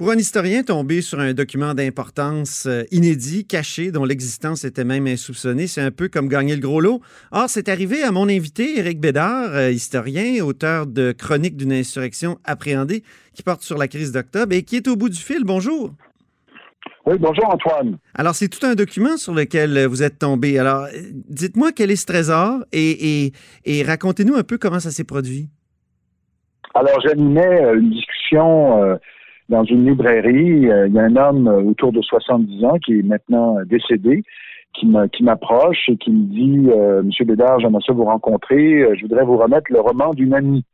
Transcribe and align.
Pour 0.00 0.10
un 0.12 0.16
historien 0.16 0.62
tombé 0.62 1.02
sur 1.02 1.20
un 1.20 1.34
document 1.34 1.74
d'importance 1.74 2.64
euh, 2.64 2.84
inédit, 2.90 3.46
caché, 3.46 3.92
dont 3.92 4.06
l'existence 4.06 4.64
était 4.64 4.82
même 4.82 5.06
insoupçonnée, 5.06 5.66
c'est 5.66 5.82
un 5.82 5.90
peu 5.90 6.08
comme 6.08 6.26
gagner 6.26 6.54
le 6.54 6.62
gros 6.62 6.80
lot. 6.80 7.02
Or, 7.32 7.50
c'est 7.50 7.68
arrivé 7.68 8.02
à 8.02 8.10
mon 8.10 8.26
invité, 8.30 8.78
Éric 8.78 8.98
Bédard, 8.98 9.50
euh, 9.54 9.70
historien, 9.70 10.42
auteur 10.42 10.86
de 10.86 11.12
Chronique 11.12 11.54
d'une 11.54 11.74
insurrection 11.74 12.38
appréhendée, 12.46 13.04
qui 13.34 13.42
porte 13.42 13.60
sur 13.60 13.76
la 13.76 13.88
crise 13.88 14.10
d'octobre 14.10 14.54
et 14.54 14.62
qui 14.62 14.76
est 14.76 14.88
au 14.88 14.96
bout 14.96 15.10
du 15.10 15.18
fil. 15.18 15.44
Bonjour. 15.44 15.90
Oui, 17.04 17.16
bonjour 17.18 17.52
Antoine. 17.52 17.98
Alors, 18.14 18.34
c'est 18.34 18.48
tout 18.48 18.64
un 18.64 18.74
document 18.74 19.18
sur 19.18 19.34
lequel 19.34 19.84
vous 19.84 20.02
êtes 20.02 20.18
tombé. 20.18 20.58
Alors, 20.58 20.86
dites-moi 21.28 21.72
quel 21.76 21.90
est 21.90 21.96
ce 21.96 22.06
trésor 22.06 22.60
et, 22.72 23.32
et 23.66 23.82
racontez-nous 23.82 24.36
un 24.36 24.44
peu 24.44 24.56
comment 24.56 24.80
ça 24.80 24.92
s'est 24.92 25.04
produit. 25.04 25.50
Alors, 26.74 26.98
j'animais 27.04 27.64
euh, 27.64 27.78
une 27.78 27.90
discussion 27.90 28.98
dans 29.50 29.64
une 29.64 29.84
librairie. 29.84 30.70
Euh, 30.70 30.86
il 30.86 30.94
y 30.94 30.98
a 30.98 31.02
un 31.02 31.16
homme 31.16 31.48
euh, 31.48 31.62
autour 31.62 31.92
de 31.92 32.00
70 32.00 32.64
ans 32.64 32.78
qui 32.78 32.98
est 32.98 33.02
maintenant 33.02 33.56
décédé 33.66 34.22
qui 34.72 34.86
m'approche 35.24 35.88
et 35.88 35.96
qui 35.96 36.12
me 36.12 36.24
dit 36.26 36.70
euh, 36.70 37.02
Monsieur 37.02 37.24
Bédard, 37.24 37.58
j'aimerais 37.58 37.82
ça 37.84 37.92
vous 37.92 38.04
rencontrer. 38.04 38.86
Je 38.96 39.02
voudrais 39.02 39.24
vous 39.24 39.36
remettre 39.36 39.66
le 39.70 39.80
roman 39.80 40.14
d'une 40.14 40.32
amie. 40.32 40.64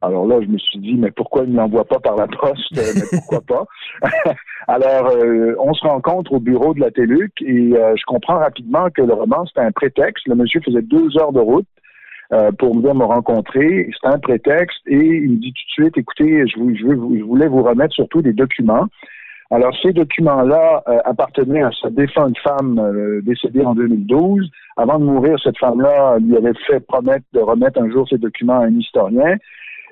Alors 0.00 0.26
là, 0.26 0.40
je 0.40 0.46
me 0.48 0.58
suis 0.58 0.80
dit, 0.80 0.94
mais 0.94 1.12
pourquoi 1.12 1.44
il 1.44 1.52
ne 1.52 1.58
l'envoie 1.58 1.84
pas 1.84 2.00
par 2.00 2.16
la 2.16 2.26
poste? 2.26 2.74
mais 2.74 3.02
pourquoi 3.12 3.40
pas? 3.46 3.64
Alors, 4.66 5.12
on 5.60 5.74
se 5.74 5.86
rencontre 5.86 6.32
au 6.32 6.40
bureau 6.40 6.74
de 6.74 6.80
la 6.80 6.90
TELUC 6.90 7.30
et 7.42 7.70
je 7.72 8.04
comprends 8.06 8.38
rapidement 8.38 8.88
que 8.90 9.02
le 9.02 9.12
roman, 9.12 9.44
c'était 9.46 9.60
un 9.60 9.70
prétexte. 9.70 10.26
Le 10.26 10.34
monsieur 10.34 10.60
faisait 10.60 10.82
deux 10.82 11.16
heures 11.18 11.32
de 11.32 11.38
route 11.38 11.66
euh, 12.32 12.50
pour 12.52 12.74
venir 12.74 12.94
me 12.94 13.04
rencontrer. 13.04 13.90
C'est 14.00 14.08
un 14.08 14.18
prétexte 14.18 14.80
et 14.86 14.96
il 14.96 15.32
me 15.32 15.36
dit 15.36 15.52
tout 15.52 15.82
de 15.82 15.84
suite, 15.84 15.98
écoutez, 15.98 16.44
je, 16.46 16.58
voulais 17.24 17.46
vous 17.46 17.62
remettre 17.62 17.94
surtout 17.94 18.22
des 18.22 18.32
documents. 18.32 18.86
Alors, 19.50 19.76
ces 19.82 19.92
documents-là 19.92 20.82
euh, 20.88 20.98
appartenaient 21.04 21.62
à 21.62 21.70
sa 21.82 21.90
défunte 21.90 22.38
femme 22.38 22.78
euh, 22.78 23.20
décédée 23.22 23.62
en 23.62 23.74
2012. 23.74 24.50
Avant 24.78 24.98
de 24.98 25.04
mourir, 25.04 25.36
cette 25.44 25.58
femme-là 25.58 26.18
lui 26.20 26.34
avait 26.34 26.54
fait 26.66 26.80
promettre 26.80 27.26
de 27.34 27.40
remettre 27.40 27.82
un 27.82 27.90
jour 27.90 28.08
ces 28.08 28.16
documents 28.16 28.60
à 28.60 28.64
un 28.64 28.78
historien. 28.78 29.36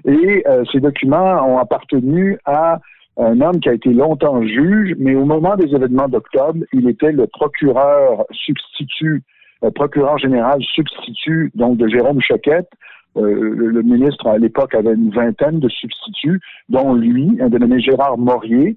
Et 0.07 0.43
ces 0.73 0.81
documents 0.81 1.47
ont 1.47 1.59
appartenu 1.59 2.39
à 2.47 2.79
un 3.19 3.39
homme 3.43 3.61
qui 3.61 3.69
a 3.69 3.75
été 3.75 3.91
longtemps 3.91 4.43
juge, 4.43 4.95
mais 4.99 5.15
au 5.15 5.27
moment 5.27 5.57
des 5.57 5.75
événements 5.75 6.09
d'octobre, 6.09 6.65
il 6.73 6.89
était 6.89 7.13
le 7.13 7.27
procureur 7.27 8.25
substitut 8.33 9.23
procureur 9.69 10.17
général 10.19 10.63
substitut 10.63 11.51
donc 11.55 11.77
de 11.77 11.89
Jérôme 11.89 12.21
Choquette. 12.21 12.71
Euh, 13.17 13.55
le, 13.57 13.83
ministre 13.83 14.29
à 14.29 14.39
l'époque 14.39 14.75
avait 14.75 14.95
une 14.95 15.11
vingtaine 15.11 15.59
de 15.59 15.69
substituts, 15.69 16.41
dont 16.69 16.95
lui, 16.95 17.39
un 17.41 17.49
dénommé 17.49 17.81
Gérard 17.81 18.17
Morier, 18.17 18.77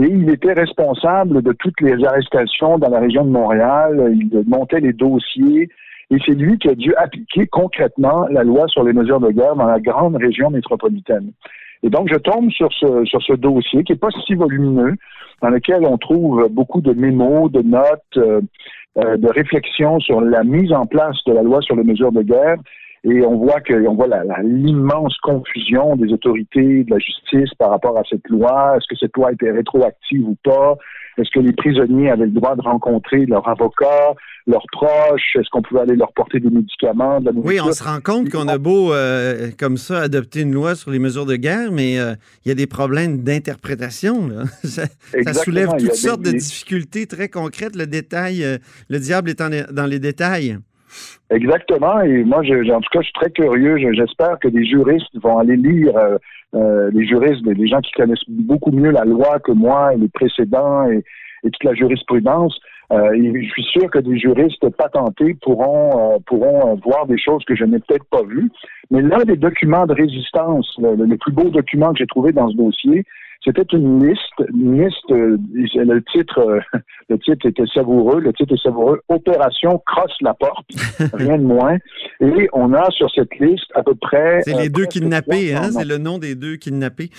et 0.00 0.06
il 0.06 0.30
était 0.30 0.52
responsable 0.52 1.42
de 1.42 1.52
toutes 1.52 1.80
les 1.80 2.02
arrestations 2.04 2.78
dans 2.78 2.88
la 2.88 3.00
région 3.00 3.24
de 3.24 3.30
Montréal. 3.30 4.14
Il 4.14 4.42
montait 4.46 4.80
les 4.80 4.92
dossiers. 4.92 5.68
Et 6.10 6.16
c'est 6.26 6.34
lui 6.34 6.58
qui 6.58 6.68
a 6.68 6.74
dû 6.74 6.94
appliquer 6.94 7.46
concrètement 7.46 8.26
la 8.28 8.42
loi 8.42 8.68
sur 8.68 8.84
les 8.84 8.92
mesures 8.92 9.20
de 9.20 9.30
guerre 9.30 9.56
dans 9.56 9.66
la 9.66 9.80
grande 9.80 10.16
région 10.16 10.50
métropolitaine. 10.50 11.32
Et 11.82 11.90
donc, 11.90 12.08
je 12.10 12.18
tombe 12.18 12.50
sur 12.50 12.72
ce, 12.72 13.04
sur 13.04 13.22
ce 13.22 13.32
dossier 13.34 13.82
qui 13.84 13.92
n'est 13.92 13.98
pas 13.98 14.10
si 14.26 14.34
volumineux, 14.34 14.94
dans 15.42 15.50
lequel 15.50 15.84
on 15.84 15.98
trouve 15.98 16.48
beaucoup 16.50 16.80
de 16.80 16.92
mémos, 16.92 17.50
de 17.50 17.62
notes, 17.62 18.16
euh, 18.16 18.40
euh, 18.98 19.16
de 19.16 19.28
réflexion 19.28 20.00
sur 20.00 20.20
la 20.20 20.44
mise 20.44 20.72
en 20.72 20.86
place 20.86 21.16
de 21.26 21.32
la 21.32 21.42
loi 21.42 21.62
sur 21.62 21.76
les 21.76 21.84
mesures 21.84 22.12
de 22.12 22.22
guerre. 22.22 22.56
Et 23.04 23.24
on 23.26 23.36
voit 23.36 23.60
que 23.60 23.74
on 23.88 23.94
voit 23.94 24.06
l'immense 24.42 25.16
confusion 25.18 25.96
des 25.96 26.12
autorités 26.12 26.84
de 26.84 26.90
la 26.90 26.98
justice 26.98 27.52
par 27.58 27.70
rapport 27.70 27.98
à 27.98 28.02
cette 28.08 28.28
loi. 28.28 28.76
Est-ce 28.76 28.86
que 28.88 28.96
cette 28.96 29.16
loi 29.16 29.32
était 29.32 29.50
rétroactive 29.50 30.28
ou 30.28 30.36
pas? 30.44 30.76
Est-ce 31.18 31.30
que 31.30 31.40
les 31.40 31.52
prisonniers 31.52 32.10
avaient 32.10 32.26
le 32.26 32.32
droit 32.32 32.56
de 32.56 32.62
rencontrer 32.62 33.26
leur 33.26 33.46
avocat, 33.46 34.14
leurs 34.46 34.64
proches? 34.72 35.36
Est-ce 35.36 35.48
qu'on 35.50 35.62
pouvait 35.62 35.82
aller 35.82 35.96
leur 35.96 36.12
porter 36.12 36.40
des 36.40 36.50
médicaments 36.50 37.20
de 37.20 37.26
la 37.26 37.32
Oui, 37.34 37.60
on 37.60 37.72
se 37.72 37.84
rend 37.84 38.00
compte 38.00 38.30
qu'on 38.30 38.48
a 38.48 38.58
beau 38.58 38.92
euh, 38.92 39.50
comme 39.58 39.76
ça 39.76 40.00
adopter 40.00 40.40
une 40.40 40.52
loi 40.52 40.74
sur 40.74 40.90
les 40.90 40.98
mesures 40.98 41.26
de 41.26 41.36
guerre, 41.36 41.70
mais 41.70 41.98
euh, 41.98 42.14
il 42.44 42.48
y 42.48 42.52
a 42.52 42.54
des 42.54 42.66
problèmes 42.66 43.22
d'interprétation. 43.22 44.30
Ça, 44.64 44.84
soulève 45.34 45.70
toutes 45.78 45.94
sortes 45.94 46.22
de 46.22 46.32
difficultés 46.32 47.06
très 47.06 47.28
concrètes. 47.28 47.76
Le 47.76 47.86
détail, 47.86 48.44
le 48.88 48.98
diable 48.98 49.30
est 49.30 49.42
dans 49.72 49.86
les 49.86 49.98
détails. 49.98 50.58
Exactement. 51.30 52.00
Et 52.02 52.24
moi, 52.24 52.42
je, 52.42 52.70
en 52.70 52.80
tout 52.80 52.90
cas, 52.92 53.00
je 53.00 53.06
suis 53.06 53.12
très 53.14 53.30
curieux. 53.30 53.76
J'espère 53.92 54.38
que 54.38 54.48
des 54.48 54.64
juristes 54.64 55.08
vont 55.22 55.38
aller 55.38 55.56
lire, 55.56 55.94
euh, 56.54 56.58
euh, 56.58 56.90
les 56.92 57.06
juristes, 57.06 57.44
les 57.46 57.66
gens 57.66 57.80
qui 57.80 57.92
connaissent 57.92 58.28
beaucoup 58.28 58.70
mieux 58.70 58.90
la 58.90 59.04
loi 59.04 59.38
que 59.40 59.52
moi 59.52 59.94
et 59.94 59.98
les 59.98 60.08
précédents 60.08 60.86
et, 60.86 61.04
toute 61.44 61.64
la 61.64 61.74
jurisprudence. 61.74 62.58
Euh, 62.92 63.10
je 63.14 63.48
suis 63.48 63.64
sûr 63.64 63.90
que 63.90 63.98
des 63.98 64.16
juristes 64.18 64.68
patentés 64.76 65.34
pourront 65.42 66.20
pourront 66.26 66.76
voir 66.84 67.06
des 67.06 67.18
choses 67.18 67.44
que 67.46 67.56
je 67.56 67.64
n'ai 67.64 67.78
peut-être 67.80 68.04
pas 68.10 68.22
vues. 68.22 68.50
Mais 68.90 69.02
l'un 69.02 69.24
des 69.24 69.36
documents 69.36 69.86
de 69.86 69.94
résistance, 69.94 70.78
le 70.78 71.16
plus 71.16 71.32
beau 71.32 71.48
document 71.48 71.92
que 71.92 71.98
j'ai 71.98 72.06
trouvé 72.06 72.32
dans 72.32 72.48
ce 72.48 72.56
dossier, 72.56 73.04
c'était 73.44 73.76
une 73.76 74.06
liste, 74.06 74.50
une 74.52 74.84
liste, 74.84 75.10
euh, 75.10 75.36
le 75.74 76.00
titre, 76.12 76.38
euh, 76.38 76.60
le 77.08 77.18
titre 77.18 77.46
était 77.46 77.66
savoureux, 77.74 78.20
le 78.20 78.32
titre 78.32 78.54
est 78.54 78.62
savoureux, 78.62 79.02
Opération 79.08 79.82
Crosse 79.84 80.16
la 80.20 80.34
porte, 80.34 80.66
rien 81.14 81.38
de 81.38 81.44
moins. 81.44 81.76
Et 82.20 82.48
on 82.52 82.72
a 82.72 82.88
sur 82.90 83.10
cette 83.10 83.34
liste 83.38 83.70
à 83.74 83.82
peu 83.82 83.94
près. 83.94 84.42
C'est 84.42 84.54
les 84.54 84.68
euh, 84.68 84.72
deux 84.72 84.86
kidnappés, 84.86 85.54
hein? 85.54 85.70
C'est 85.72 85.84
le 85.84 85.98
nom 85.98 86.18
des 86.18 86.34
deux 86.34 86.56
kidnappés. 86.56 87.10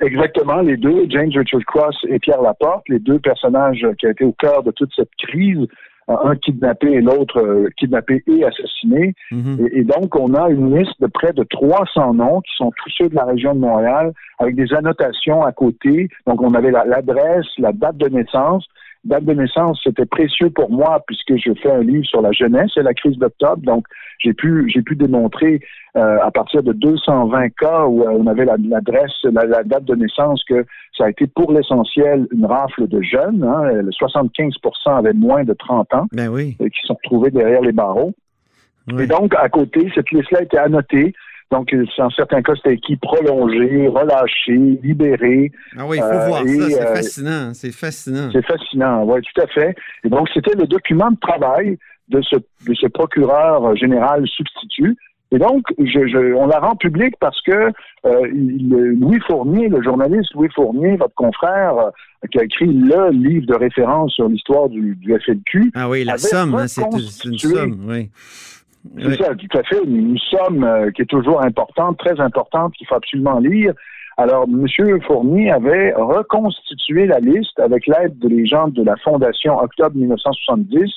Exactement, 0.00 0.60
les 0.60 0.76
deux, 0.76 1.06
James 1.08 1.30
Richard 1.34 1.64
Cross 1.66 1.96
et 2.08 2.18
Pierre 2.18 2.42
Laporte, 2.42 2.88
les 2.88 2.98
deux 2.98 3.20
personnages 3.20 3.86
qui 3.98 4.06
ont 4.06 4.10
été 4.10 4.24
au 4.24 4.32
cœur 4.32 4.62
de 4.64 4.72
toute 4.72 4.90
cette 4.96 5.14
crise 5.16 5.68
un 6.08 6.36
kidnappé 6.36 6.88
et 6.88 7.00
l'autre 7.00 7.38
euh, 7.40 7.68
kidnappé 7.76 8.22
et 8.26 8.44
assassiné. 8.44 9.14
Mhm. 9.30 9.68
et, 9.72 9.84
donc, 9.84 10.16
on 10.16 10.34
a 10.34 10.50
une 10.50 10.76
liste 10.76 11.00
de 11.00 11.06
près 11.06 11.32
de 11.32 11.44
300 11.44 12.14
noms 12.14 12.40
qui 12.40 12.52
sont 12.56 12.70
tous 12.82 12.90
ceux 12.98 13.08
de 13.08 13.14
la 13.14 13.24
région 13.24 13.54
de 13.54 13.60
Montréal, 13.60 14.12
avec 14.38 14.56
des 14.56 14.72
annotations 14.74 15.42
à 15.44 15.52
côté. 15.52 16.08
Donc, 16.26 16.42
on 16.42 16.54
avait 16.54 16.70
l'adresse, 16.70 17.46
la 17.58 17.72
date 17.72 17.96
de 17.96 18.08
naissance, 18.08 18.66
date 19.04 19.24
de 19.24 19.34
naissance, 19.34 19.80
c'était 19.82 20.06
précieux 20.06 20.50
pour 20.50 20.70
moi 20.70 21.02
puisque 21.06 21.36
je 21.36 21.52
fais 21.60 21.70
un 21.70 21.82
livre 21.82 22.04
sur 22.04 22.22
la 22.22 22.32
jeunesse 22.32 22.70
et 22.76 22.82
la 22.82 22.94
crise 22.94 23.16
d'octobre. 23.18 23.62
Donc, 23.62 23.86
j'ai 24.18 24.32
pu, 24.32 24.70
j'ai 24.72 24.82
pu 24.82 24.94
démontrer 24.94 25.60
euh, 25.96 26.18
à 26.22 26.30
partir 26.30 26.62
de 26.62 26.72
220 26.72 27.48
cas 27.50 27.84
où 27.86 28.02
euh, 28.02 28.16
on 28.18 28.26
avait 28.26 28.44
l'adresse, 28.44 29.12
la, 29.24 29.62
date 29.64 29.84
de 29.84 29.94
naissance 29.94 30.42
que 30.48 30.64
ça 30.96 31.06
a 31.06 31.10
été 31.10 31.26
pour 31.26 31.52
l'essentiel 31.52 32.28
une 32.32 32.46
rafle 32.46 32.86
de 32.86 33.02
jeunes. 33.02 33.42
Hein, 33.42 33.82
75% 34.00 34.98
avaient 34.98 35.12
moins 35.12 35.44
de 35.44 35.52
30 35.52 35.94
ans 35.94 36.06
ben 36.12 36.28
oui. 36.28 36.56
Euh, 36.60 36.68
qui 36.68 36.86
sont 36.86 36.94
retrouvés 36.94 37.30
derrière 37.30 37.60
les 37.60 37.72
barreaux. 37.72 38.12
Et 38.98 39.06
donc, 39.06 39.34
à 39.36 39.48
côté, 39.48 39.90
cette 39.94 40.10
liste-là 40.10 40.40
a 40.40 40.42
été 40.42 40.58
annotée 40.58 41.14
donc, 41.52 41.70
en 41.98 42.10
certains 42.10 42.40
cas, 42.40 42.54
c'était 42.56 42.78
qui 42.78 42.96
prolongé, 42.96 43.86
relâché, 43.86 44.54
libéré. 44.82 45.52
Ah 45.76 45.84
oui, 45.86 45.98
il 45.98 46.00
faut 46.00 46.06
euh, 46.06 46.26
voir 46.26 46.40
ça, 46.40 46.70
c'est 46.70 46.80
euh, 46.80 46.94
fascinant, 46.94 47.52
c'est 47.52 47.72
fascinant. 47.72 48.30
C'est 48.32 48.46
fascinant, 48.46 49.04
oui, 49.04 49.20
tout 49.20 49.42
à 49.42 49.46
fait. 49.48 49.74
Et 50.02 50.08
donc, 50.08 50.30
c'était 50.32 50.56
le 50.56 50.66
document 50.66 51.10
de 51.10 51.18
travail 51.20 51.78
de 52.08 52.22
ce, 52.22 52.36
de 52.36 52.74
ce 52.74 52.86
procureur 52.86 53.76
général 53.76 54.26
substitut. 54.26 54.96
Et 55.30 55.38
donc, 55.38 55.62
je, 55.78 56.34
on 56.34 56.46
la 56.46 56.58
rend 56.58 56.74
public 56.74 57.14
parce 57.20 57.40
que 57.42 57.70
euh, 58.06 58.26
Louis 58.32 59.20
Fournier, 59.26 59.68
le 59.68 59.82
journaliste 59.82 60.32
Louis 60.34 60.48
Fournier, 60.54 60.96
votre 60.96 61.14
confrère, 61.14 61.90
qui 62.30 62.38
a 62.38 62.44
écrit 62.44 62.66
le 62.66 63.10
livre 63.10 63.46
de 63.46 63.54
référence 63.54 64.12
sur 64.14 64.28
l'histoire 64.28 64.70
du, 64.70 64.96
du, 64.96 65.14
FLQ. 65.18 65.70
Ah 65.74 65.90
oui, 65.90 66.04
la 66.04 66.16
somme, 66.16 66.54
hein, 66.54 66.66
c'est 66.66 66.82
une 67.24 67.38
somme, 67.38 67.86
oui. 67.88 68.08
C'est 68.98 69.22
ça, 69.22 69.34
tout 69.34 69.58
à 69.58 69.62
fait. 69.62 69.82
Une 69.84 70.18
somme 70.18 70.64
euh, 70.64 70.90
qui 70.90 71.02
est 71.02 71.06
toujours 71.06 71.42
importante, 71.44 71.98
très 71.98 72.20
importante, 72.20 72.74
qu'il 72.74 72.86
faut 72.86 72.96
absolument 72.96 73.38
lire. 73.38 73.72
Alors, 74.16 74.44
M. 74.44 74.66
Fournier 75.06 75.50
avait 75.50 75.92
reconstitué 75.94 77.06
la 77.06 77.18
liste 77.20 77.58
avec 77.58 77.86
l'aide 77.86 78.18
des 78.18 78.44
gens 78.46 78.68
de 78.68 78.82
la 78.82 78.96
Fondation 78.96 79.56
Octobre 79.58 79.96
1970. 79.96 80.90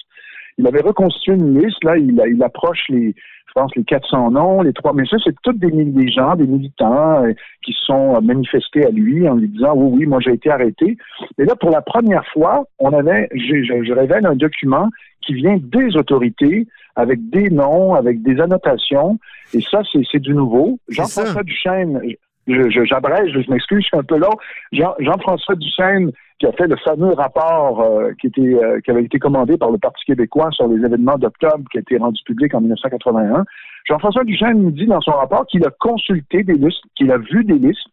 Il 0.58 0.68
avait 0.68 0.82
reconstitué 0.82 1.34
une 1.34 1.60
liste, 1.60 1.84
là, 1.84 1.98
il, 1.98 2.44
approche 2.44 2.84
les, 2.90 3.14
je 3.48 3.54
pense, 3.54 3.74
les 3.76 3.84
400 3.84 4.32
noms, 4.32 4.62
les 4.62 4.74
trois, 4.74 4.94
mais 4.94 5.06
ça, 5.06 5.18
c'est 5.24 5.36
toutes 5.44 5.60
des, 5.60 5.72
des 5.72 6.10
gens, 6.10 6.36
des 6.36 6.48
militants 6.48 7.24
euh, 7.24 7.34
qui 7.64 7.76
sont 7.86 8.22
manifestés 8.22 8.86
à 8.86 8.90
lui 8.90 9.28
en 9.28 9.36
lui 9.36 9.48
disant, 9.48 9.74
oui, 9.76 10.00
oui, 10.00 10.06
moi, 10.06 10.20
j'ai 10.22 10.34
été 10.34 10.50
arrêté. 10.50 10.98
Et 11.38 11.46
là, 11.46 11.56
pour 11.56 11.70
la 11.70 11.82
première 11.82 12.26
fois, 12.28 12.66
on 12.80 12.92
avait, 12.92 13.30
je 13.34 13.94
révèle 13.94 14.26
un 14.26 14.36
document 14.36 14.90
qui 15.22 15.34
vient 15.34 15.58
des 15.58 15.96
autorités 15.96 16.68
avec 16.96 17.30
des 17.30 17.50
noms, 17.50 17.94
avec 17.94 18.22
des 18.22 18.40
annotations. 18.40 19.20
Et 19.54 19.62
ça, 19.62 19.82
c'est 19.92 20.20
du 20.20 20.34
nouveau. 20.34 20.80
Jean-François 20.90 21.44
Duchesne, 21.44 22.02
j'abrège, 22.48 23.32
je, 23.34 23.42
je 23.42 23.52
m'excuse, 23.52 23.82
je 23.82 23.88
suis 23.88 23.98
un 23.98 24.04
peu 24.04 24.18
long. 24.18 24.36
Jean-François 24.72 25.56
Duchesne, 25.56 26.12
qui 26.40 26.46
a 26.46 26.52
fait 26.52 26.68
le 26.68 26.76
fameux 26.78 27.14
rapport 27.14 27.82
euh, 27.82 28.12
qui, 28.20 28.28
était, 28.28 28.42
euh, 28.42 28.80
qui 28.82 28.92
avait 28.92 29.04
été 29.04 29.20
commandé 29.20 29.58
par 29.58 29.72
le 29.72 29.78
Parti 29.78 30.04
québécois 30.06 30.50
sur 30.52 30.68
les 30.68 30.84
événements 30.84 31.18
d'octobre, 31.18 31.64
qui 31.72 31.78
a 31.78 31.82
été 31.82 31.98
rendu 31.98 32.22
public 32.26 32.54
en 32.54 32.62
1981. 32.62 33.46
Jean-François 33.88 34.24
Duchesne 34.24 34.62
nous 34.62 34.72
dit 34.72 34.86
dans 34.86 35.02
son 35.02 35.12
rapport 35.12 35.46
qu'il 35.48 35.66
a 35.66 35.70
consulté 35.80 36.44
des 36.44 36.56
listes, 36.56 36.84
qu'il 36.96 37.12
a 37.12 37.18
vu 37.18 37.44
des 37.46 37.58
listes, 37.58 37.88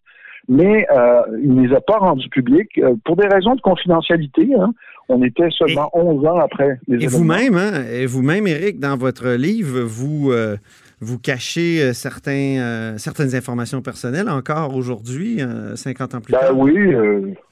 mais 0.49 0.87
il 1.43 1.55
ne 1.55 1.67
les 1.67 1.75
a 1.75 1.81
pas 1.81 1.99
rendus 1.99 2.29
publics 2.29 2.81
pour 3.05 3.17
des 3.17 3.27
raisons 3.27 3.55
de 3.55 3.61
confidentialité. 3.61 4.49
Hein. 4.59 4.73
On 5.09 5.23
était 5.23 5.51
seulement 5.51 5.91
11 5.93 6.27
ans 6.27 6.39
après 6.39 6.79
les 6.89 7.05
Et 7.05 7.07
vous-même, 7.07 7.57
hein, 7.57 7.85
et 7.93 8.07
vous-même, 8.07 8.47
Éric, 8.47 8.79
dans 8.79 8.97
votre 8.97 9.31
livre, 9.31 9.81
vous 9.81 10.33
vous 11.03 11.19
cachez 11.19 11.83
euh, 11.83 11.93
certains, 11.93 12.59
euh, 12.61 12.97
certaines 12.97 13.35
informations 13.35 13.83
personnelles 13.83 14.31
encore 14.31 14.77
aujourd'hui, 14.77 15.41
50 15.75 16.15
euh, 16.15 16.17
ans 16.17 16.21
plus 16.21 16.33
ben 16.33 16.39
tard? 16.39 16.57
Oui, 16.57 16.95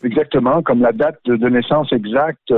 exactement, 0.05 0.62
comme 0.62 0.81
la 0.81 0.93
date 0.93 1.19
de, 1.26 1.49
naissance 1.49 1.93
exacte 1.93 2.55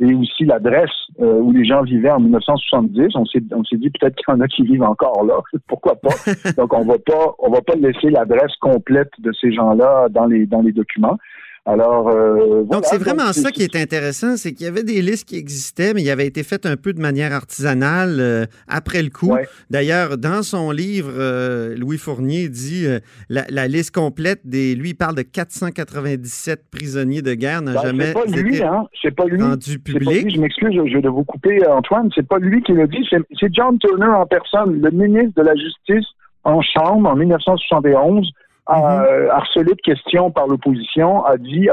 et 0.00 0.14
aussi 0.14 0.44
l'adresse 0.44 0.90
où 1.18 1.52
les 1.52 1.64
gens 1.64 1.82
vivaient 1.82 2.10
en 2.10 2.18
1970. 2.18 3.14
On 3.14 3.24
s'est, 3.24 3.42
on 3.52 3.62
s'est 3.62 3.76
dit 3.76 3.90
peut-être 3.90 4.16
qu'il 4.16 4.34
y 4.34 4.36
en 4.36 4.40
a 4.40 4.48
qui 4.48 4.62
vivent 4.62 4.82
encore 4.82 5.24
là. 5.24 5.38
Pourquoi 5.68 5.94
pas? 5.94 6.14
Donc, 6.56 6.74
on 6.74 6.84
va 6.84 6.98
pas, 6.98 7.34
on 7.38 7.50
va 7.50 7.60
pas 7.60 7.76
laisser 7.76 8.10
l'adresse 8.10 8.56
complète 8.60 9.10
de 9.20 9.30
ces 9.40 9.52
gens-là 9.52 10.08
dans 10.10 10.26
les, 10.26 10.46
dans 10.46 10.60
les 10.60 10.72
documents. 10.72 11.18
Alors, 11.64 12.08
euh, 12.08 12.64
donc 12.64 12.84
c'est 12.86 12.98
vraiment 12.98 13.32
ça 13.32 13.52
qui 13.52 13.62
est 13.62 13.76
intéressant, 13.76 14.36
c'est 14.36 14.52
qu'il 14.52 14.66
y 14.66 14.68
avait 14.68 14.82
des 14.82 15.00
listes 15.00 15.28
qui 15.28 15.36
existaient, 15.36 15.94
mais 15.94 16.02
il 16.02 16.10
avait 16.10 16.26
été 16.26 16.42
fait 16.42 16.66
un 16.66 16.76
peu 16.76 16.92
de 16.92 17.00
manière 17.00 17.32
artisanale 17.32 18.16
euh, 18.18 18.46
après 18.66 19.00
le 19.00 19.10
coup. 19.10 19.36
D'ailleurs, 19.70 20.18
dans 20.18 20.42
son 20.42 20.72
livre, 20.72 21.12
euh, 21.16 21.76
Louis 21.76 21.98
Fournier 21.98 22.48
dit 22.48 22.86
la, 23.28 23.68
liste 23.68 23.94
complète 23.94 24.40
des, 24.44 24.74
lui, 24.74 24.90
il 24.90 24.94
parle 24.94 25.14
de 25.14 25.22
497 25.22 26.64
prisonniers 26.68 27.22
de 27.22 27.34
guerre 27.34 27.62
n'a 27.62 27.74
ben, 27.74 27.82
jamais 27.82 28.12
pas 28.12 28.24
lui, 28.24 28.56
été 28.56 28.64
hein? 28.64 28.88
pas 29.16 29.26
lui. 29.26 29.40
rendu 29.40 29.78
public. 29.78 30.34
je 30.34 30.40
m'excuse, 30.40 30.72
je 30.72 30.98
vais 30.98 31.08
vous 31.08 31.24
couper, 31.24 31.64
Antoine. 31.68 32.10
C'est 32.12 32.26
pas 32.26 32.38
lui 32.38 32.60
qui 32.62 32.72
l'a 32.72 32.88
dit, 32.88 33.06
c'est 33.08 33.54
John 33.54 33.78
Turner 33.78 34.06
en 34.06 34.26
personne, 34.26 34.80
le 34.80 34.90
ministre 34.90 35.40
de 35.40 35.46
la 35.46 35.54
Justice 35.54 36.08
en 36.42 36.60
chambre 36.60 37.08
en 37.08 37.14
1971 37.14 38.32
a 38.72 38.78
mhm. 38.78 39.30
harcelé 39.30 39.74
de 39.74 39.80
questions 39.82 40.30
par 40.30 40.46
l'opposition, 40.46 41.24
a 41.24 41.36
dit, 41.36 41.68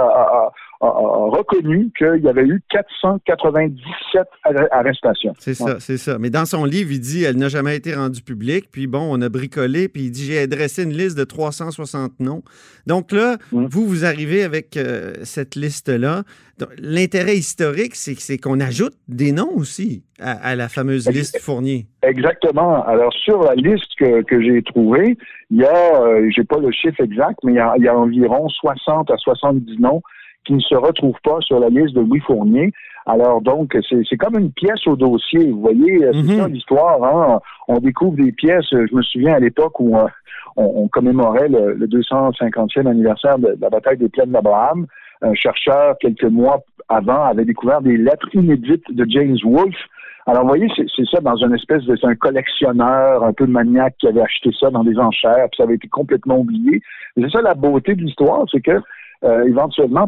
a, 0.82 0.88
reconnu 0.88 1.92
qu'il 1.98 2.24
y 2.24 2.28
avait 2.28 2.46
eu 2.46 2.62
497 2.70 4.28
arrestations. 4.72 5.34
C'est 5.38 5.54
ça, 5.54 5.80
c'est 5.80 5.98
ça. 5.98 6.18
Mais 6.20 6.30
dans 6.30 6.46
son 6.46 6.66
livre, 6.66 6.92
il 6.92 7.00
dit 7.00 7.24
elle 7.24 7.38
n'a 7.38 7.50
jamais 7.50 7.76
été 7.76 7.94
rendue 7.94 8.22
publique. 8.22 8.70
Puis 8.72 8.88
bon, 8.88 9.08
on 9.10 9.22
a 9.22 9.30
bricolé. 9.30 9.90
Puis 9.90 10.04
il 10.04 10.12
dit 10.12 10.26
j'ai 10.26 10.40
adressé 10.40 10.84
une 10.84 10.94
liste 10.94 11.18
de 11.18 11.24
360 11.24 12.20
noms. 12.20 12.44
Donc 12.88 13.12
là, 13.12 13.38
vous, 13.52 13.86
vous 13.86 14.06
arrivez 14.06 14.44
avec 14.44 14.78
euh, 14.78 15.14
cette 15.24 15.56
liste-là. 15.56 16.24
L'intérêt 16.78 17.38
historique, 17.38 17.96
c'est 17.96 18.38
qu'on 18.38 18.60
ajoute 18.60 18.94
des 19.08 19.32
noms 19.32 19.52
aussi 19.56 20.04
à, 20.20 20.56
la 20.56 20.68
fameuse 20.68 21.10
liste 21.10 21.40
Fournier. 21.40 21.88
Exactement. 22.04 22.84
Alors, 22.86 23.14
sur 23.14 23.42
la 23.44 23.56
liste 23.56 23.96
que, 23.98 24.22
que 24.24 24.42
j'ai 24.42 24.62
trouvée, 24.64 25.18
il 25.52 25.58
y 25.58 25.64
a, 25.64 26.02
euh, 26.02 26.30
j'ai 26.36 26.44
pas 26.44 26.58
le 26.58 26.72
chiffre 26.72 27.02
exact, 27.02 27.40
mais 27.44 27.54
il 27.54 27.56
y, 27.56 27.60
a, 27.60 27.74
il 27.78 27.84
y 27.84 27.88
a 27.88 27.98
environ 27.98 28.50
60 28.50 29.10
à 29.10 29.16
70 29.18 29.80
noms 29.80 30.02
qui 30.50 30.56
ne 30.56 30.62
se 30.62 30.74
retrouvent 30.74 31.22
pas 31.24 31.38
sur 31.42 31.60
la 31.60 31.70
liste 31.70 31.94
de 31.94 32.02
Louis 32.02 32.22
Fournier. 32.22 32.74
Alors 33.06 33.40
donc, 33.40 33.78
c'est 33.88 34.18
comme 34.18 34.40
une 34.40 34.52
pièce 34.52 34.88
au 34.88 34.96
dossier. 34.96 35.52
Vous 35.52 35.62
voyez, 35.62 36.04
euh, 36.04 36.12
c'est 36.12 36.34
mhm. 36.34 36.38
ça 36.40 36.48
l'histoire. 36.48 37.04
Hein? 37.04 37.40
On 37.68 37.78
découvre 37.78 38.16
des 38.16 38.32
pièces. 38.32 38.66
Je 38.72 38.96
me 38.96 39.04
souviens 39.04 39.36
à 39.36 39.40
l'époque 39.40 39.80
où 39.80 39.96
euh, 39.96 40.08
on, 40.56 40.88
commémorait 40.88 41.50
le, 41.50 41.76
le, 41.76 41.86
250e 41.86 42.88
anniversaire 42.88 43.38
de, 43.38 43.56
la 43.62 43.70
bataille 43.70 43.98
des 43.98 44.10
plaines 44.10 44.32
d'Abraham 44.32 44.88
un 45.22 45.34
chercheur, 45.36 45.98
quelques 46.00 46.24
mois 46.24 46.62
avant, 46.88 47.26
avait 47.26 47.46
découvert 47.46 47.82
des 47.82 47.98
lettres 47.98 48.34
inédites 48.34 48.90
de 48.90 49.06
James 49.08 49.38
Wolfe. 49.44 49.76
Alors, 50.26 50.44
vous 50.44 50.48
voyez, 50.48 50.68
c'est 50.76 51.06
ça 51.12 51.20
dans 51.22 51.36
une 51.36 51.54
espèce 51.54 51.84
de... 51.84 51.96
C'est 51.96 52.08
un 52.08 52.16
collectionneur 52.16 53.24
un 53.24 53.34
peu 53.34 53.46
maniaque 53.46 53.96
qui 54.00 54.08
avait 54.08 54.22
acheté 54.22 54.52
ça 54.60 54.70
dans 54.70 54.84
des 54.84 54.98
enchères, 54.98 55.48
puis 55.52 55.58
ça 55.58 55.64
avait 55.64 55.76
été 55.76 55.90
complètement 55.90 56.38
oublié. 56.38 56.82
C'est 57.18 57.30
ça 57.30 57.42
la 57.42 57.54
beauté 57.54 57.96
de 57.96 58.02
l'histoire, 58.02 58.46
c'est 58.52 58.62
que 58.62 58.82
euh, 59.24 59.48
éventuellement, 59.48 60.08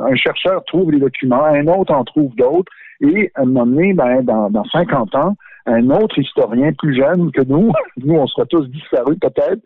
un 0.00 0.16
chercheur 0.16 0.64
trouve 0.64 0.90
les 0.92 1.00
documents, 1.00 1.44
un 1.44 1.66
autre 1.68 1.92
en 1.94 2.04
trouve 2.04 2.34
d'autres, 2.34 2.72
et 3.00 3.30
à 3.34 3.42
un 3.42 3.44
moment 3.44 3.66
donné, 3.66 3.92
ben, 3.92 4.22
dans, 4.22 4.50
dans 4.50 4.64
50 4.64 5.14
ans, 5.14 5.36
un 5.68 5.90
autre 5.90 6.18
historien 6.18 6.72
plus 6.72 6.96
jeune 6.96 7.30
que 7.30 7.42
nous, 7.42 7.70
nous 8.04 8.14
on 8.14 8.26
sera 8.26 8.46
tous 8.46 8.66
disparus 8.68 9.18
peut-être, 9.20 9.62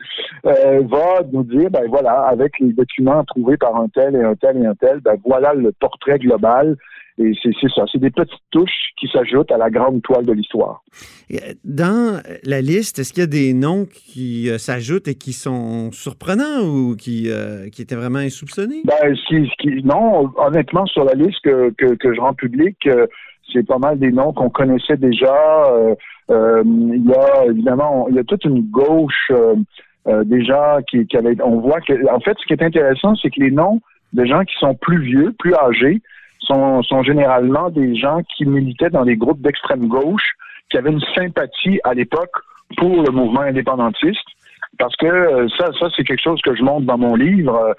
euh, 0.46 0.82
va 0.88 1.22
nous 1.32 1.44
dire, 1.44 1.70
ben 1.70 1.84
voilà, 1.88 2.22
avec 2.22 2.58
les 2.60 2.72
documents 2.72 3.24
trouvés 3.24 3.56
par 3.56 3.76
un 3.76 3.88
tel 3.88 4.16
et 4.16 4.22
un 4.22 4.34
tel 4.34 4.56
et 4.58 4.66
un 4.66 4.74
tel, 4.74 5.00
ben 5.00 5.16
voilà 5.24 5.54
le 5.54 5.72
portrait 5.72 6.18
global. 6.18 6.76
Et 7.18 7.32
c'est 7.42 7.52
ça, 7.68 7.84
c'est 7.92 7.98
des 8.00 8.10
petites 8.10 8.40
touches 8.50 8.70
qui 8.98 9.06
s'ajoutent 9.06 9.52
à 9.52 9.58
la 9.58 9.68
grande 9.68 10.00
toile 10.00 10.24
de 10.24 10.32
l'histoire. 10.32 10.82
Euh, 11.30 11.36
dans 11.62 12.22
la 12.42 12.62
liste, 12.62 12.98
est-ce 12.98 13.12
qu'il 13.12 13.20
y 13.20 13.24
a 13.24 13.26
des 13.26 13.52
noms 13.52 13.84
qui 13.84 14.48
euh, 14.48 14.56
s'ajoutent 14.56 15.08
et 15.08 15.14
qui 15.14 15.34
sont 15.34 15.92
surprenants 15.92 16.62
ou 16.64 16.96
qui, 16.96 17.28
qui 17.70 17.82
étaient 17.82 17.96
vraiment 17.96 18.20
insoupçonnés? 18.20 18.80
Ben, 18.84 19.14
non, 19.84 20.32
honnêtement, 20.38 20.86
sur 20.86 21.04
la 21.04 21.12
liste 21.12 21.40
que, 21.44 21.70
que, 21.76 21.94
que 21.94 22.14
je 22.14 22.20
rends 22.20 22.32
publique, 22.32 22.88
c'est 23.52 23.66
pas 23.66 23.78
mal 23.78 23.98
des 23.98 24.10
noms 24.10 24.32
qu'on 24.32 24.50
connaissait 24.50 24.96
déjà. 24.96 25.66
Euh, 25.66 25.94
euh, 26.30 26.62
il 26.64 27.06
y 27.06 27.14
a 27.14 27.46
évidemment, 27.46 28.06
il 28.08 28.16
y 28.16 28.18
a 28.18 28.24
toute 28.24 28.44
une 28.44 28.62
gauche 28.70 29.30
euh, 29.30 30.24
déjà 30.24 30.78
qui, 30.88 31.06
qui 31.06 31.16
avait. 31.16 31.36
On 31.42 31.60
voit 31.60 31.80
que, 31.80 31.92
en 32.12 32.20
fait, 32.20 32.36
ce 32.40 32.46
qui 32.46 32.52
est 32.52 32.62
intéressant, 32.62 33.14
c'est 33.16 33.30
que 33.30 33.40
les 33.40 33.50
noms 33.50 33.80
de 34.12 34.24
gens 34.24 34.44
qui 34.44 34.54
sont 34.58 34.74
plus 34.74 35.00
vieux, 35.02 35.34
plus 35.38 35.54
âgés, 35.54 36.00
sont, 36.40 36.82
sont 36.82 37.02
généralement 37.02 37.70
des 37.70 37.94
gens 37.94 38.20
qui 38.36 38.44
militaient 38.44 38.90
dans 38.90 39.04
des 39.04 39.16
groupes 39.16 39.40
d'extrême 39.40 39.88
gauche, 39.88 40.34
qui 40.70 40.78
avaient 40.78 40.90
une 40.90 41.04
sympathie 41.14 41.80
à 41.84 41.94
l'époque 41.94 42.34
pour 42.76 43.02
le 43.02 43.12
mouvement 43.12 43.40
indépendantiste. 43.40 44.26
Parce 44.78 44.96
que 44.96 45.46
ça, 45.58 45.66
ça 45.78 45.88
c'est 45.94 46.02
quelque 46.02 46.22
chose 46.22 46.40
que 46.42 46.54
je 46.54 46.62
montre 46.62 46.86
dans 46.86 46.98
mon 46.98 47.14
livre. 47.14 47.76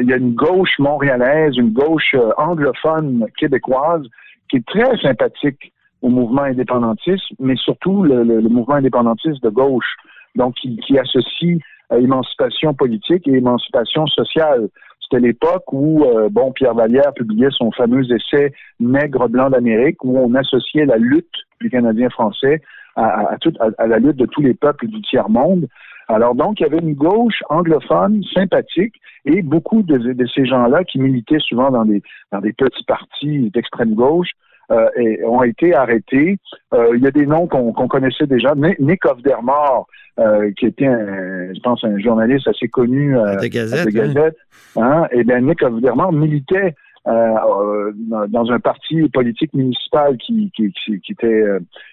il 0.00 0.08
y 0.08 0.12
a 0.12 0.16
une 0.16 0.34
gauche 0.34 0.78
montréalaise, 0.78 1.56
une 1.56 1.72
gauche 1.72 2.16
anglophone 2.38 3.26
québécoise 3.36 4.06
qui 4.50 4.56
est 4.56 4.66
très 4.66 4.96
sympathique 4.98 5.72
au 6.02 6.08
mouvement 6.08 6.42
indépendantiste, 6.42 7.24
mais 7.38 7.56
surtout 7.56 8.02
le, 8.02 8.40
mouvement 8.42 8.74
indépendantiste 8.74 9.42
de 9.42 9.50
gauche, 9.50 9.96
donc 10.34 10.54
qui, 10.54 10.98
associe 10.98 11.58
euh, 11.92 12.00
émancipation 12.00 12.74
politique 12.74 13.26
et 13.28 13.32
émancipation 13.32 14.06
sociale. 14.06 14.68
C'était 15.00 15.20
l'époque 15.20 15.72
où, 15.72 16.04
euh, 16.04 16.28
bon, 16.30 16.52
Pierre 16.52 16.74
Vallière 16.74 17.12
publiait 17.14 17.50
son 17.50 17.70
fameux 17.72 18.04
essai 18.12 18.52
Nègre 18.78 19.28
blanc 19.28 19.50
d'Amérique, 19.50 20.04
où 20.04 20.18
on 20.18 20.34
associait 20.34 20.86
la 20.86 20.96
lutte 20.96 21.34
du 21.60 21.70
Canadien 21.70 22.08
français 22.10 22.62
à, 22.96 23.36
à, 23.78 23.86
la 23.86 23.98
lutte 23.98 24.16
de 24.16 24.26
tous 24.26 24.42
les 24.42 24.54
peuples 24.54 24.86
du 24.86 25.00
tiers-monde. 25.02 25.66
Alors 26.14 26.34
donc, 26.34 26.60
il 26.60 26.64
y 26.64 26.66
avait 26.66 26.78
une 26.78 26.94
gauche 26.94 27.42
anglophone 27.48 28.22
sympathique 28.34 28.94
et 29.24 29.42
beaucoup 29.42 29.82
de, 29.82 30.26
ces 30.34 30.44
gens-là 30.44 30.82
qui 30.84 30.98
militaient 30.98 31.38
souvent 31.38 31.70
dans 31.70 31.84
des, 31.84 32.02
dans 32.32 32.40
des 32.40 32.52
petits 32.52 32.84
partis 32.84 33.50
d'extrême 33.50 33.94
gauche 33.94 34.30
euh, 34.72 34.88
et 34.96 35.22
ont 35.24 35.42
été 35.42 35.74
arrêtés. 35.74 36.38
Euh, 36.74 36.92
il 36.96 37.02
y 37.02 37.06
a 37.06 37.10
des 37.10 37.26
noms 37.26 37.46
qu'on 37.46 37.88
connaissait 37.88 38.26
déjà. 38.26 38.54
Nick 38.78 39.04
Ofdermore, 39.04 39.86
euh, 40.18 40.50
qui 40.58 40.66
était, 40.66 40.86
un, 40.86 41.52
je 41.54 41.60
pense, 41.60 41.84
un 41.84 41.98
journaliste 41.98 42.48
assez 42.48 42.68
connu 42.68 43.16
euh, 43.16 43.36
de 43.36 43.46
Gazette. 43.46 43.86
De 43.86 43.90
Gazette 43.90 44.36
hein? 44.76 45.06
Et 45.12 45.22
bien, 45.22 45.40
Nick 45.40 45.62
Ofdermore 45.62 46.12
militait 46.12 46.74
euh, 47.06 47.92
dans 48.28 48.50
un 48.50 48.58
parti 48.58 49.08
politique 49.08 49.54
municipal 49.54 50.16
qui, 50.18 50.50
qui, 50.54 50.72
qui, 50.72 51.12
était 51.12 51.44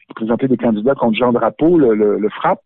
qui 0.08 0.14
présentait 0.16 0.48
des 0.48 0.58
candidats 0.58 0.96
contre 0.96 1.18
Jean 1.18 1.32
Drapeau, 1.32 1.78
le, 1.78 1.94
le, 1.94 2.20
le 2.20 2.30
FRAP 2.30 2.60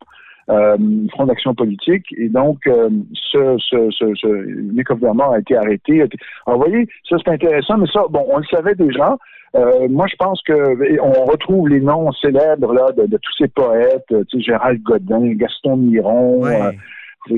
euh, 0.51 0.77
Front 1.11 1.25
d'action 1.25 1.53
politique. 1.55 2.05
Et 2.17 2.29
donc, 2.29 2.59
euh, 2.67 2.89
ce, 3.13 3.57
ce, 3.59 3.89
ce, 3.91 4.13
ce 4.15 4.27
Nick 4.73 4.87
a 4.91 5.39
été 5.39 5.55
arrêté. 5.55 6.01
Alors, 6.45 6.59
vous 6.59 6.69
voyez, 6.69 6.87
ça 7.09 7.17
c'est 7.23 7.31
intéressant, 7.31 7.77
mais 7.77 7.87
ça, 7.91 8.03
bon, 8.09 8.25
on 8.29 8.37
le 8.37 8.45
savait 8.45 8.75
déjà. 8.75 9.17
Euh, 9.55 9.87
moi, 9.89 10.07
je 10.07 10.15
pense 10.15 10.41
que 10.43 10.99
on 11.01 11.25
retrouve 11.25 11.69
les 11.69 11.81
noms 11.81 12.11
célèbres 12.13 12.73
là 12.73 12.91
de, 12.91 13.05
tous 13.17 13.33
ces 13.37 13.47
poètes, 13.49 14.05
tu 14.07 14.37
sais, 14.37 14.41
Gérald 14.41 14.81
Godin, 14.81 15.33
Gaston 15.33 15.77
Miron. 15.77 16.45
Euh, 16.45 16.71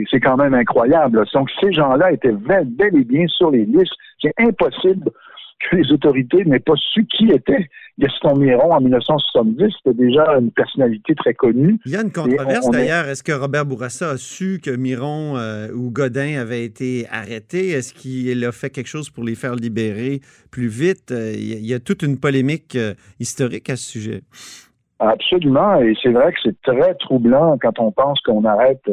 c'est 0.10 0.20
quand 0.20 0.38
même 0.38 0.53
incroyable. 0.53 1.25
Donc, 1.34 1.50
ces 1.60 1.74
gens-là 1.74 2.12
étaient 2.12 2.32
bel 2.32 2.67
et 2.96 3.03
bien 3.03 3.27
sur 3.27 3.51
les 3.51 3.65
listes. 3.65 3.93
C'est 4.22 4.34
impossible 4.39 5.10
que 5.70 5.75
les 5.75 5.91
autorités 5.91 6.43
n'aient 6.46 6.60
pas 6.60 6.75
su 6.75 7.05
qui 7.05 7.29
était 7.32 7.70
Gaston 8.00 8.36
Miron 8.36 8.72
en 8.72 8.82
1970. 8.82 9.74
C'était 9.77 9.98
déjà 9.98 10.25
une 10.39 10.51
personnalité 10.51 11.13
très 11.15 11.34
connue. 11.34 11.79
Il 11.86 11.91
y 11.91 11.96
a 11.96 12.01
une 12.01 12.12
controverse 12.12 12.70
d'ailleurs. 12.70 13.08
Est-ce 13.08 13.24
que 13.24 13.32
Robert 13.32 13.65
Bourassa 13.65 14.12
a 14.12 14.17
su 14.17 14.60
que 14.63 14.72
Miron 14.72 15.38
euh, 15.38 15.72
ou 15.74 15.91
Godin 15.91 16.39
avaient 16.39 16.65
été 16.65 17.05
arrêtés? 17.12 17.70
Est-ce 17.70 17.93
qu'il 17.93 18.43
a 18.46 18.51
fait 18.51 18.70
quelque 18.70 18.88
chose 18.88 19.10
pour 19.10 19.24
les 19.24 19.36
faire 19.36 19.55
libérer 19.55 20.22
plus 20.51 20.67
vite? 20.67 21.12
Euh, 21.12 21.34
il 21.36 21.65
y 21.65 21.74
a 21.74 21.79
toute 21.79 22.03
une 22.03 22.20
polémique 22.20 22.75
euh, 22.75 22.93
historique 23.20 23.70
à 23.70 23.75
ce 23.75 23.86
sujet. 23.86 24.22
Absolument. 25.00 25.79
Et 25.82 25.93
c'est 26.01 26.12
vrai 26.12 26.32
que 26.32 26.39
c'est 26.43 26.62
très 26.62 26.96
troublant 26.96 27.58
quand 27.62 27.77
on 27.79 27.91
pense 27.91 28.20
qu'on 28.22 28.46
arrête 28.46 28.89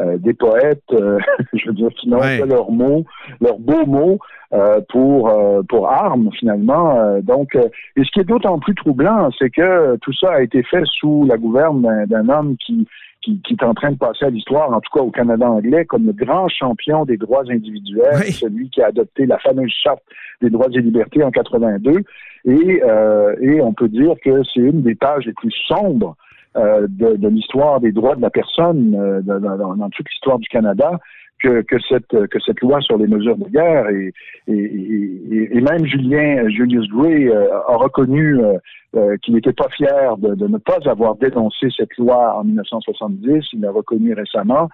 euh, 0.00 0.16
des 0.18 0.34
poètes, 0.34 0.82
euh, 0.92 1.18
je 1.52 1.68
veux 1.68 1.74
dire, 1.74 1.90
qui 1.90 2.08
n'ont 2.08 2.18
pas 2.18 2.46
leurs 2.46 2.70
mots, 2.70 3.04
leurs 3.40 3.58
beaux 3.58 3.86
mots 3.86 4.18
euh, 4.52 4.80
pour 4.88 5.32
pour 5.68 5.88
armes 5.88 6.30
finalement. 6.38 7.20
donc, 7.22 7.54
et 7.54 8.04
ce 8.04 8.10
qui 8.10 8.20
est 8.20 8.24
d'autant 8.24 8.58
plus 8.58 8.74
troublant, 8.74 9.30
c'est 9.38 9.50
que 9.50 9.96
tout 9.96 10.12
ça 10.12 10.32
a 10.32 10.42
été 10.42 10.62
fait 10.62 10.82
sous 10.84 11.24
la 11.26 11.36
gouverne 11.36 12.06
d'un 12.06 12.28
homme 12.28 12.56
qui 12.56 12.86
qui, 13.22 13.40
est 13.50 13.62
en 13.64 13.74
train 13.74 13.90
de 13.90 13.98
passer 13.98 14.24
à 14.24 14.30
l'histoire, 14.30 14.70
en 14.72 14.80
tout 14.80 14.90
cas 14.92 15.04
au 15.04 15.10
Canada 15.10 15.48
anglais, 15.48 15.84
comme 15.84 16.06
le 16.06 16.12
grand 16.12 16.48
champion 16.48 17.04
des 17.04 17.16
droits 17.16 17.44
individuels, 17.50 18.32
celui 18.32 18.70
qui 18.70 18.80
a 18.82 18.86
adopté 18.86 19.26
la 19.26 19.38
fameuse 19.38 19.72
charte 19.82 20.02
des 20.40 20.50
droits 20.50 20.68
et 20.72 20.80
libertés 20.80 21.22
en 21.22 21.30
82. 21.30 22.02
Et, 22.46 22.82
euh, 22.82 23.36
et 23.40 23.60
on 23.60 23.74
peut 23.74 23.88
dire 23.88 24.14
que 24.24 24.42
c'est 24.44 24.60
une 24.60 24.82
des 24.82 24.94
pages 24.94 25.26
les 25.26 25.34
plus 25.34 25.52
sombres 25.68 26.16
euh, 26.16 26.29
de, 26.56 27.16
de 27.16 27.28
l'histoire 27.28 27.80
des 27.80 27.92
droits 27.92 28.16
de 28.16 28.22
la 28.22 28.30
personne 28.30 28.94
euh, 28.94 29.20
dans, 29.22 29.90
toute 29.90 30.08
l'histoire 30.10 30.38
du 30.38 30.48
Canada 30.48 30.98
que, 31.40 31.62
que, 31.62 31.76
cette, 31.88 32.28
que 32.28 32.38
cette 32.44 32.60
loi 32.60 32.80
sur 32.80 32.98
les 32.98 33.06
mesures 33.06 33.36
de 33.36 33.48
guerre 33.48 33.88
et, 33.88 34.12
et, 34.46 35.56
et, 35.56 35.60
même 35.60 35.84
Julien 35.86 36.48
Julius 36.48 36.88
Gray 36.88 37.28
euh, 37.28 37.58
a 37.68 37.76
reconnu 37.76 38.38
euh, 38.38 38.58
euh, 38.96 39.16
qu'il 39.22 39.34
n'était 39.34 39.52
pas 39.52 39.68
fier 39.70 40.16
de, 40.18 40.34
de, 40.34 40.46
ne 40.46 40.58
pas 40.58 40.78
avoir 40.86 41.16
dénoncé 41.16 41.68
cette 41.76 41.96
loi 41.96 42.38
en 42.38 42.44
1970. 42.44 43.46
Il 43.52 43.60
l'a 43.60 43.70
reconnu 43.70 44.12
récemment 44.12 44.68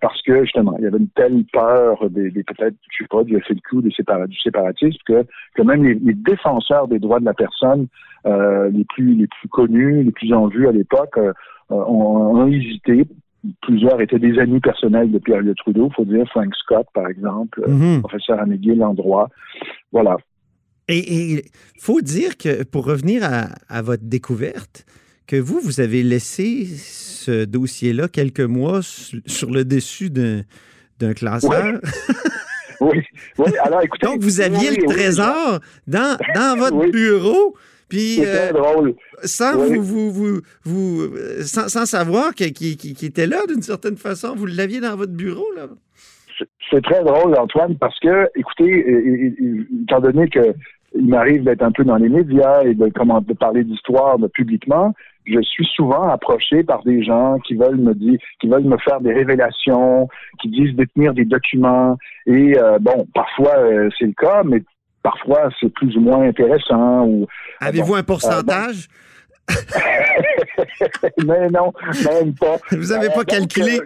parce 0.00 0.22
que 0.22 0.44
justement, 0.44 0.76
il 0.78 0.84
y 0.84 0.86
avait 0.86 0.96
une 0.96 1.08
telle 1.08 1.44
peur 1.52 2.08
des, 2.08 2.30
des 2.30 2.42
peut-être, 2.42 2.74
je 2.90 3.04
sais 3.04 3.08
pas, 3.08 3.22
du 3.22 3.38
FLQ, 3.38 3.82
des 3.82 3.90
du 4.28 4.38
séparatisme, 4.38 4.96
que, 5.04 5.26
que 5.54 5.62
même 5.62 5.84
les, 5.84 5.94
les, 5.94 6.14
défenseurs 6.14 6.88
des 6.88 6.98
droits 6.98 7.20
de 7.20 7.26
la 7.26 7.34
personne 7.34 7.88
les 8.24 8.84
plus 8.94 9.14
les 9.14 9.26
plus 9.26 9.48
connus, 9.50 10.02
les 10.04 10.10
plus 10.10 10.32
en 10.32 10.46
vue 10.46 10.68
à 10.68 10.72
l'époque, 10.72 11.18
ont, 11.68 11.74
ont, 11.76 12.46
hésité 12.46 13.06
plusieurs 13.62 14.00
étaient 14.00 14.18
des 14.18 14.38
amis 14.38 14.60
personnels 14.60 15.10
de 15.10 15.18
Pierre 15.18 15.42
Trudeau, 15.56 15.90
faut 15.94 16.04
dire 16.04 16.26
Frank 16.30 16.54
Scott, 16.56 16.86
par 16.94 17.08
exemple, 17.08 17.62
mhm. 17.66 18.00
professeur 18.00 18.40
à 18.40 18.46
McGill 18.46 18.82
en 18.82 18.94
droit. 18.94 19.28
Voilà. 19.92 20.16
Et 20.88 21.32
il 21.32 21.42
faut 21.80 22.00
dire 22.00 22.36
que, 22.36 22.62
pour 22.62 22.84
revenir 22.84 23.22
à, 23.68 23.82
votre 23.82 24.04
découverte, 24.04 24.84
que 25.26 25.36
vous, 25.36 25.60
vous 25.60 25.80
avez 25.80 26.02
laissé 26.02 26.66
ce 26.66 27.44
dossier-là 27.44 28.08
quelques 28.08 28.40
mois 28.40 28.80
sur 28.82 29.50
le 29.50 29.64
dessus 29.64 30.10
d'un 30.10 31.14
classeur. 31.14 31.80
Oui. 32.80 33.00
oui. 33.38 33.52
alors 33.62 33.82
écoutez. 33.82 34.06
Donc, 34.06 34.20
vous 34.20 34.40
aviez 34.40 34.76
le 34.76 34.84
trésor 34.86 35.60
dans, 35.86 36.18
dans 36.34 36.56
votre 36.58 36.90
bureau. 36.90 37.56
Puis, 37.94 38.24
euh, 38.24 38.52
drôle. 38.52 38.94
Sans, 39.22 39.56
vous, 39.56 40.10
vous, 40.10 40.40
vous, 40.64 41.16
sans, 41.42 41.86
savoir 41.86 42.34
qu'il 42.34 42.52
qui, 42.52 43.06
était 43.06 43.26
là 43.26 43.46
d'une 43.48 43.62
certaine 43.62 43.96
façon, 43.96 44.34
vous 44.34 44.46
l'aviez 44.46 44.80
dans 44.80 44.96
votre 44.96 45.12
bureau, 45.12 45.46
là? 45.56 45.66
C'est 46.70 46.82
très 46.82 47.04
drôle, 47.04 47.38
Antoine, 47.38 47.76
parce 47.78 47.98
que, 48.00 48.28
écoutez, 48.34 48.84
étant 49.82 50.00
donné 50.00 50.28
que 50.28 50.54
il 50.96 51.08
m'arrive 51.08 51.42
d'être 51.42 51.62
un 51.62 51.72
peu 51.72 51.84
dans 51.84 51.96
les 51.96 52.08
médias 52.08 52.62
et 52.62 52.74
de, 52.74 52.88
comment, 52.94 53.20
de 53.20 53.32
parler 53.34 53.64
d'histoire 53.64 54.16
publiquement, 54.32 54.94
je 55.26 55.40
suis 55.40 55.66
souvent 55.74 56.08
approché 56.08 56.62
par 56.62 56.82
des 56.84 57.02
gens 57.02 57.38
qui 57.40 57.54
veulent 57.54 57.78
me 57.78 57.94
dire, 57.94 58.18
qui 58.40 58.48
veulent 58.48 58.64
me 58.64 58.76
faire 58.78 59.00
des 59.00 59.12
révélations, 59.12 60.08
qui 60.40 60.48
disent 60.48 60.74
détenir 60.74 61.14
des 61.14 61.24
documents. 61.24 61.96
Et 62.26 62.58
euh, 62.58 62.78
bon, 62.78 63.06
parfois 63.14 63.56
euh, 63.58 63.88
c'est 63.98 64.06
le 64.06 64.12
cas, 64.12 64.42
mais 64.44 64.62
parfois 65.04 65.50
c'est 65.60 65.72
plus 65.72 65.96
ou 65.96 66.00
moins 66.00 66.26
intéressant. 66.28 67.04
Ou 67.04 67.28
avez-vous 67.60 67.94
un 67.94 68.02
pourcentage? 68.02 68.88
Mais 71.24 71.48
non, 71.50 71.72
même 72.04 72.34
pas. 72.34 72.56
Vous 72.72 72.88
n'avez 72.88 73.10
pas 73.10 73.20
euh, 73.20 73.24
calculé? 73.24 73.78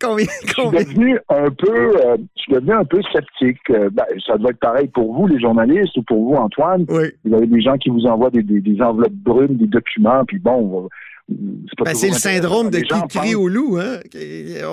Combien, 0.00 0.26
je 0.46 0.52
suis 0.52 0.70
devenu 0.70 1.18
un 1.28 1.50
peu, 1.50 1.96
euh, 1.96 2.16
je 2.36 2.42
suis 2.42 2.52
devenu 2.52 2.72
un 2.72 2.84
peu 2.84 3.00
sceptique. 3.12 3.58
Euh, 3.70 3.90
ben, 3.92 4.04
ça 4.26 4.38
doit 4.38 4.50
être 4.50 4.60
pareil 4.60 4.88
pour 4.88 5.14
vous, 5.14 5.26
les 5.26 5.40
journalistes, 5.40 5.96
ou 5.96 6.02
pour 6.02 6.22
vous, 6.22 6.34
Antoine. 6.36 6.86
Oui. 6.88 7.12
Vous 7.24 7.34
avez 7.34 7.46
des 7.46 7.60
gens 7.60 7.76
qui 7.76 7.90
vous 7.90 8.06
envoient 8.06 8.30
des, 8.30 8.42
des, 8.42 8.82
enveloppes 8.82 9.12
brunes, 9.12 9.56
des 9.56 9.66
documents, 9.66 10.24
puis 10.24 10.38
bon, 10.38 10.88
ben, 11.28 11.94
c'est 11.94 12.08
le 12.08 12.14
syndrome 12.14 12.70
de 12.70 12.78
qui 12.80 13.08
crie 13.08 13.34
au 13.34 13.48
loup. 13.48 13.78
Hein? 13.78 14.00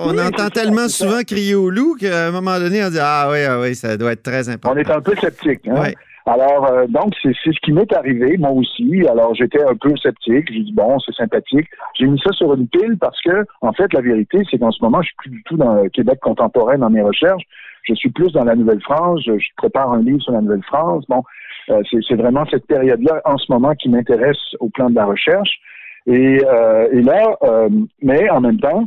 On 0.04 0.18
entend 0.18 0.48
tellement 0.50 0.88
souvent 0.88 1.22
crier 1.22 1.54
au 1.54 1.70
loup 1.70 1.96
qu'à 1.98 2.28
un 2.28 2.30
moment 2.30 2.58
donné, 2.58 2.84
on 2.84 2.90
dit 2.90 2.98
Ah 3.00 3.28
oui, 3.30 3.44
ah 3.44 3.60
oui, 3.60 3.74
ça 3.74 3.96
doit 3.96 4.12
être 4.12 4.22
très 4.22 4.48
important. 4.48 4.76
On 4.76 4.80
est 4.80 4.90
un 4.90 5.00
peu 5.00 5.14
sceptique. 5.20 5.66
Hein? 5.68 5.92
Alors, 6.28 6.66
euh, 6.66 6.86
donc, 6.88 7.14
c'est 7.22 7.32
ce 7.32 7.58
qui 7.62 7.72
m'est 7.72 7.90
arrivé, 7.94 8.36
moi 8.36 8.50
aussi. 8.50 9.06
Alors, 9.08 9.34
j'étais 9.34 9.64
un 9.64 9.74
peu 9.74 9.96
sceptique. 9.96 10.52
J'ai 10.52 10.60
dit, 10.60 10.72
bon, 10.74 10.98
c'est 10.98 11.14
sympathique. 11.14 11.66
J'ai 11.98 12.06
mis 12.06 12.20
ça 12.20 12.32
sur 12.32 12.52
une 12.52 12.68
pile 12.68 12.98
parce 13.00 13.18
que, 13.22 13.46
en 13.62 13.72
fait, 13.72 13.90
la 13.94 14.02
vérité, 14.02 14.42
c'est 14.50 14.58
qu'en 14.58 14.70
ce 14.70 14.82
moment, 14.82 15.00
je 15.00 15.06
suis 15.06 15.16
plus 15.16 15.30
du 15.30 15.42
tout 15.44 15.56
dans 15.56 15.82
le 15.82 15.88
Québec 15.88 16.20
contemporain 16.20 16.76
dans 16.76 16.90
mes 16.90 17.00
recherches. 17.00 17.44
Je 17.84 17.94
suis 17.94 18.10
plus 18.10 18.30
dans 18.32 18.44
la 18.44 18.54
Nouvelle-France. 18.56 19.22
Je, 19.24 19.32
prépare 19.56 19.90
un 19.90 20.02
livre 20.02 20.20
sur 20.20 20.32
la 20.32 20.42
Nouvelle-France. 20.42 21.06
Bon, 21.08 21.22
euh, 21.70 21.80
c'est 21.90 22.16
vraiment 22.16 22.44
cette 22.50 22.66
période-là, 22.66 23.22
en 23.24 23.38
ce 23.38 23.50
moment, 23.50 23.74
qui 23.74 23.88
m'intéresse 23.88 24.54
au 24.60 24.68
plan 24.68 24.90
de 24.90 24.96
la 24.96 25.06
recherche. 25.06 25.58
Et, 26.06 26.44
euh, 26.44 26.88
là, 26.92 27.68
mais 28.02 28.28
en 28.28 28.42
même 28.42 28.60
temps, 28.60 28.86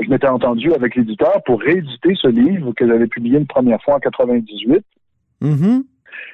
je 0.00 0.08
m'étais 0.08 0.28
entendu 0.28 0.72
avec 0.74 0.94
l'éditeur 0.94 1.42
pour 1.44 1.60
rééditer 1.60 2.14
ce 2.14 2.28
livre 2.28 2.72
que 2.76 2.86
j'avais 2.86 3.08
publié 3.08 3.38
une 3.38 3.48
première 3.48 3.82
fois 3.82 3.96
en 3.96 3.98
98. 3.98 4.84
Mm-hmm. 5.42 5.82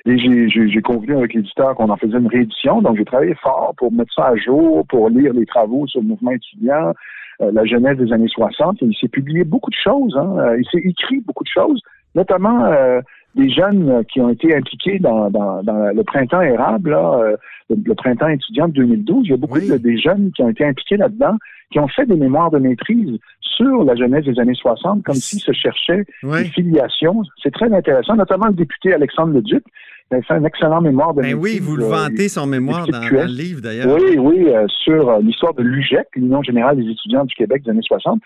Et 0.06 0.18
j'ai 0.18 0.82
convenu 0.82 1.16
avec 1.16 1.34
l'éditeur 1.34 1.74
qu'on 1.74 1.90
en 1.90 1.96
faisait 1.96 2.18
une 2.18 2.28
réédition. 2.28 2.82
Donc, 2.82 2.96
j'ai 2.96 3.04
travaillé 3.04 3.34
fort 3.34 3.74
pour 3.76 3.92
mettre 3.92 4.12
ça 4.14 4.26
à 4.26 4.36
jour, 4.36 4.86
pour 4.88 5.08
lire 5.10 5.32
les 5.32 5.46
travaux 5.46 5.86
sur 5.86 6.00
le 6.00 6.08
mouvement 6.08 6.32
étudiant, 6.32 6.92
euh, 7.40 7.50
la 7.52 7.64
jeunesse 7.64 7.98
des 7.98 8.12
années 8.12 8.28
60. 8.28 8.82
Et 8.82 8.86
il 8.86 8.96
s'est 8.96 9.08
publié 9.08 9.44
beaucoup 9.44 9.70
de 9.70 9.76
choses. 9.76 10.16
Hein. 10.16 10.56
Il 10.58 10.64
s'est 10.70 10.86
écrit 10.86 11.20
beaucoup 11.20 11.44
de 11.44 11.48
choses, 11.48 11.80
notamment 12.14 12.64
euh, 12.66 13.00
des 13.36 13.50
jeunes 13.50 14.02
qui 14.12 14.20
ont 14.20 14.30
été 14.30 14.54
impliqués 14.54 14.98
dans, 14.98 15.30
dans, 15.30 15.62
dans 15.62 15.94
le 15.94 16.02
printemps 16.04 16.40
érable, 16.40 16.90
là, 16.90 17.20
euh, 17.20 17.36
le, 17.70 17.94
printemps 17.94 18.28
étudiant 18.28 18.68
de 18.68 18.72
2012. 18.72 19.26
Il 19.26 19.30
y 19.30 19.34
a 19.34 19.36
beaucoup 19.36 19.60
de 19.60 19.76
des 19.76 19.98
jeunes 19.98 20.30
qui 20.34 20.42
ont 20.42 20.48
été 20.48 20.64
impliqués 20.64 20.96
là-dedans, 20.96 21.36
qui 21.70 21.78
ont 21.78 21.88
fait 21.88 22.06
des 22.06 22.16
mémoires 22.16 22.50
de 22.50 22.58
maîtrise 22.58 23.18
sur 23.40 23.84
la 23.84 23.94
jeunesse 23.94 24.24
des 24.24 24.38
années 24.38 24.54
60, 24.54 25.02
comme 25.02 25.14
s'ils 25.14 25.40
se 25.40 25.52
cherchaient 25.52 26.04
une 26.22 26.30
des 26.30 26.44
filiations. 26.44 27.22
C'est 27.42 27.52
très 27.52 27.72
intéressant, 27.72 28.16
notamment 28.16 28.46
le 28.46 28.54
député 28.54 28.94
Alexandre 28.94 29.34
Leduc, 29.34 29.64
il 30.10 30.18
a 30.18 30.22
fait 30.22 30.34
un 30.34 30.44
excellent 30.44 30.80
mémoire 30.80 31.14
de 31.14 31.22
ben 31.22 31.34
Oui, 31.34 31.58
vous 31.60 31.74
le 31.74 31.84
euh, 31.84 31.88
vantez, 31.88 32.28
son 32.28 32.46
mémoire, 32.46 32.86
dans, 32.86 33.00
le 33.00 33.24
livre, 33.24 33.60
d'ailleurs. 33.60 33.98
Oui, 34.00 34.16
oui, 34.16 34.46
euh, 34.48 34.64
sur 34.68 35.18
l'histoire 35.18 35.52
de 35.54 35.64
l'UGEC, 35.64 36.06
l'Union 36.14 36.42
générale 36.42 36.76
des 36.76 36.88
étudiants 36.88 37.24
du 37.24 37.34
Québec 37.34 37.64
des 37.64 37.70
années 37.70 37.82
60. 37.82 38.20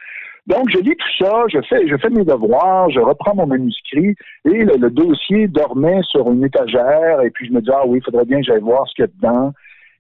Donc, 0.51 0.69
je 0.69 0.79
lis 0.79 0.97
tout 0.97 1.25
ça, 1.25 1.45
je 1.47 1.61
fais, 1.69 1.87
je 1.87 1.97
fais 1.97 2.11
mes 2.11 2.25
devoirs, 2.25 2.91
je 2.91 2.99
reprends 2.99 3.37
mon 3.37 3.47
manuscrit 3.47 4.17
et 4.45 4.65
le, 4.65 4.91
dossier 4.91 5.47
dormait 5.47 6.01
sur 6.03 6.29
une 6.29 6.45
étagère 6.45 7.21
et 7.21 7.31
puis 7.31 7.47
je 7.47 7.53
me 7.53 7.61
dis, 7.61 7.71
ah 7.73 7.87
oui, 7.87 7.99
il 7.99 8.05
faudrait 8.05 8.25
bien 8.25 8.39
que 8.39 8.47
j'aille 8.47 8.61
voir 8.61 8.85
ce 8.89 8.95
qu'il 8.97 9.05
y 9.05 9.09
a 9.09 9.11
dedans. 9.17 9.53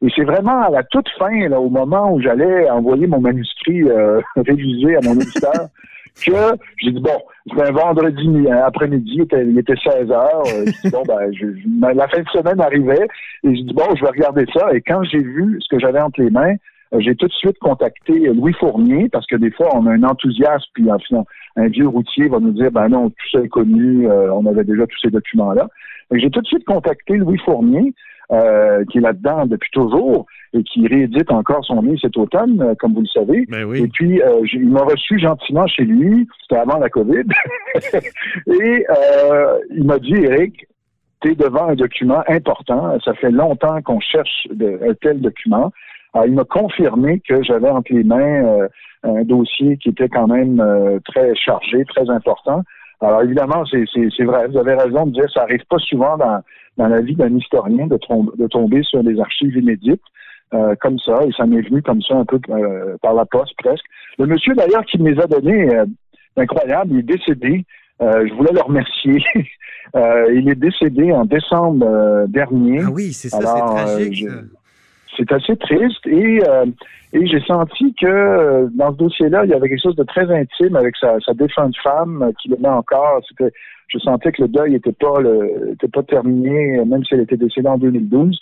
Et 0.02 0.08
c'est 0.16 0.24
vraiment 0.24 0.62
à 0.62 0.70
la 0.70 0.82
toute 0.82 1.08
fin, 1.18 1.48
là, 1.48 1.60
au 1.60 1.70
moment 1.70 2.12
où 2.12 2.20
j'allais 2.20 2.68
envoyer 2.68 3.06
mon 3.06 3.20
manuscrit 3.20 3.82
euh, 3.84 4.20
révisé 4.36 4.96
à 4.96 5.00
mon 5.04 5.14
éditeur, 5.14 5.68
que 6.26 6.58
j'ai 6.82 6.90
dit, 6.90 7.00
bon, 7.00 7.22
c'était 7.48 7.68
un 7.68 7.72
vendredi 7.72 8.48
après-midi, 8.50 9.22
il 9.32 9.56
était 9.56 9.76
16 9.76 10.10
heures. 10.10 10.42
Euh, 10.48 10.64
bon, 10.90 11.02
ben, 11.06 11.30
je, 11.32 11.46
la 11.94 12.08
fin 12.08 12.22
de 12.22 12.28
semaine 12.28 12.60
arrivait 12.60 13.06
et 13.44 13.54
j'ai 13.54 13.62
dit, 13.62 13.72
bon, 13.72 13.94
je 13.94 14.02
vais 14.02 14.10
regarder 14.10 14.46
ça. 14.52 14.72
Et 14.72 14.80
quand 14.80 15.04
j'ai 15.04 15.22
vu 15.22 15.58
ce 15.60 15.68
que 15.68 15.78
j'avais 15.78 16.00
entre 16.00 16.20
les 16.20 16.30
mains, 16.30 16.56
j'ai 16.98 17.14
tout 17.14 17.28
de 17.28 17.32
suite 17.32 17.58
contacté 17.58 18.12
Louis 18.12 18.52
Fournier 18.54 19.08
parce 19.10 19.26
que 19.26 19.36
des 19.36 19.50
fois, 19.50 19.68
on 19.74 19.86
a 19.86 19.92
un 19.92 20.02
enthousiasme, 20.02 20.68
puis 20.74 20.90
enfin, 20.90 21.24
un 21.56 21.68
vieux 21.68 21.86
routier 21.86 22.28
va 22.28 22.40
nous 22.40 22.52
dire, 22.52 22.70
ben 22.72 22.88
non, 22.88 23.10
tout 23.10 23.30
ça 23.32 23.40
est 23.40 23.48
connu, 23.48 24.08
euh, 24.08 24.32
on 24.32 24.46
avait 24.46 24.64
déjà 24.64 24.86
tous 24.86 24.98
ces 25.02 25.10
documents-là. 25.10 25.68
J'ai 26.12 26.30
tout 26.30 26.40
de 26.40 26.46
suite 26.46 26.64
contacté 26.64 27.16
Louis 27.16 27.38
Fournier, 27.44 27.94
euh, 28.32 28.84
qui 28.90 28.98
est 28.98 29.02
là-dedans 29.02 29.46
depuis 29.46 29.70
toujours 29.70 30.26
et 30.52 30.64
qui 30.64 30.86
réédite 30.88 31.30
encore 31.30 31.64
son 31.64 31.80
livre 31.80 32.00
cet 32.00 32.16
automne, 32.16 32.74
comme 32.80 32.94
vous 32.94 33.02
le 33.02 33.06
savez. 33.06 33.46
Ben 33.48 33.72
et 33.72 33.86
puis, 33.86 34.20
il 34.52 34.68
m'a 34.68 34.82
reçu 34.82 35.20
gentiment 35.20 35.68
chez 35.68 35.84
lui, 35.84 36.26
c'était 36.42 36.60
avant 36.60 36.78
la 36.78 36.88
COVID, 36.88 37.22
et 38.48 38.86
il 39.70 39.84
m'a 39.84 39.98
dit, 40.00 40.14
Eric, 40.14 40.66
tu 41.20 41.30
es 41.30 41.34
devant 41.36 41.68
un 41.68 41.74
document 41.74 42.24
important, 42.26 42.98
ça 43.04 43.14
fait 43.14 43.30
longtemps 43.30 43.80
qu'on 43.82 44.00
cherche 44.00 44.48
un 44.60 44.94
tel 44.94 45.20
document. 45.20 45.70
Alors, 46.12 46.26
il 46.26 46.34
m'a 46.34 46.44
confirmé 46.44 47.20
que 47.20 47.42
j'avais 47.42 47.68
entre 47.68 47.92
les 47.92 48.04
mains 48.04 48.44
euh, 48.44 48.68
un 49.02 49.22
dossier 49.22 49.76
qui 49.78 49.90
était 49.90 50.08
quand 50.08 50.26
même 50.26 50.60
euh, 50.60 50.98
très 51.04 51.34
chargé, 51.34 51.84
très 51.84 52.08
important. 52.10 52.62
Alors 53.00 53.22
évidemment, 53.22 53.64
c'est 53.64 54.24
vrai, 54.24 54.46
vous 54.48 54.58
avez 54.58 54.74
raison 54.74 55.06
de 55.06 55.12
dire 55.12 55.24
que 55.24 55.32
ça 55.32 55.42
arrive 55.42 55.64
pas 55.70 55.78
souvent 55.78 56.18
dans, 56.18 56.42
dans 56.76 56.88
la 56.88 57.00
vie 57.00 57.16
d'un 57.16 57.34
historien 57.34 57.86
de, 57.86 57.96
de, 58.36 58.46
tomber 58.48 58.82
sur 58.82 59.02
des 59.02 59.18
archives 59.18 59.56
inédites 59.56 60.02
euh, 60.52 60.74
comme 60.82 60.98
ça, 60.98 61.24
et 61.24 61.32
ça 61.32 61.46
m'est 61.46 61.62
venu 61.62 61.80
comme 61.80 62.02
ça 62.02 62.16
un 62.16 62.26
peu 62.26 62.38
par 63.00 63.14
la 63.14 63.24
poste 63.24 63.54
presque. 63.56 63.86
Le 64.18 64.26
monsieur 64.26 64.54
d'ailleurs 64.54 64.84
qui 64.84 64.98
me 64.98 65.12
les 65.12 65.18
a 65.22 65.26
donnés, 65.26 65.70
incroyable, 66.36 66.92
il 66.92 66.98
est 66.98 67.16
décédé. 67.16 67.64
je 68.00 68.34
voulais 68.34 68.52
le 68.52 68.60
remercier. 68.60 69.24
il 69.94 70.50
est 70.50 70.60
décédé 70.60 71.10
en 71.12 71.24
décembre 71.24 72.26
dernier. 72.28 72.80
Ah 72.84 72.90
oui, 72.92 73.14
c'est 73.14 73.30
ça, 73.30 73.40
c'est 73.40 73.84
tragique 73.84 74.26
c'est 75.20 75.32
assez 75.32 75.56
triste 75.56 76.06
et, 76.06 76.40
euh, 76.48 76.66
et 77.12 77.26
j'ai 77.26 77.40
senti 77.40 77.94
que 77.94 78.06
euh, 78.06 78.68
dans 78.74 78.92
ce 78.92 78.96
dossier-là, 78.98 79.44
il 79.44 79.50
y 79.50 79.54
avait 79.54 79.68
quelque 79.68 79.82
chose 79.82 79.96
de 79.96 80.04
très 80.04 80.30
intime 80.32 80.76
avec 80.76 80.94
sa, 80.96 81.18
défunte 81.34 81.76
femme 81.82 82.22
euh, 82.22 82.32
qui 82.40 82.48
met 82.48 82.68
encore. 82.68 83.20
Je 83.88 83.98
sentais 83.98 84.32
que 84.32 84.42
le 84.42 84.48
deuil 84.48 84.72
n'était 84.72 84.92
pas, 84.92 86.02
terminé, 86.04 86.82
même 86.84 87.04
si 87.04 87.14
elle 87.14 87.20
était 87.20 87.36
décédée 87.36 87.68
en 87.68 87.78
2012. 87.78 88.40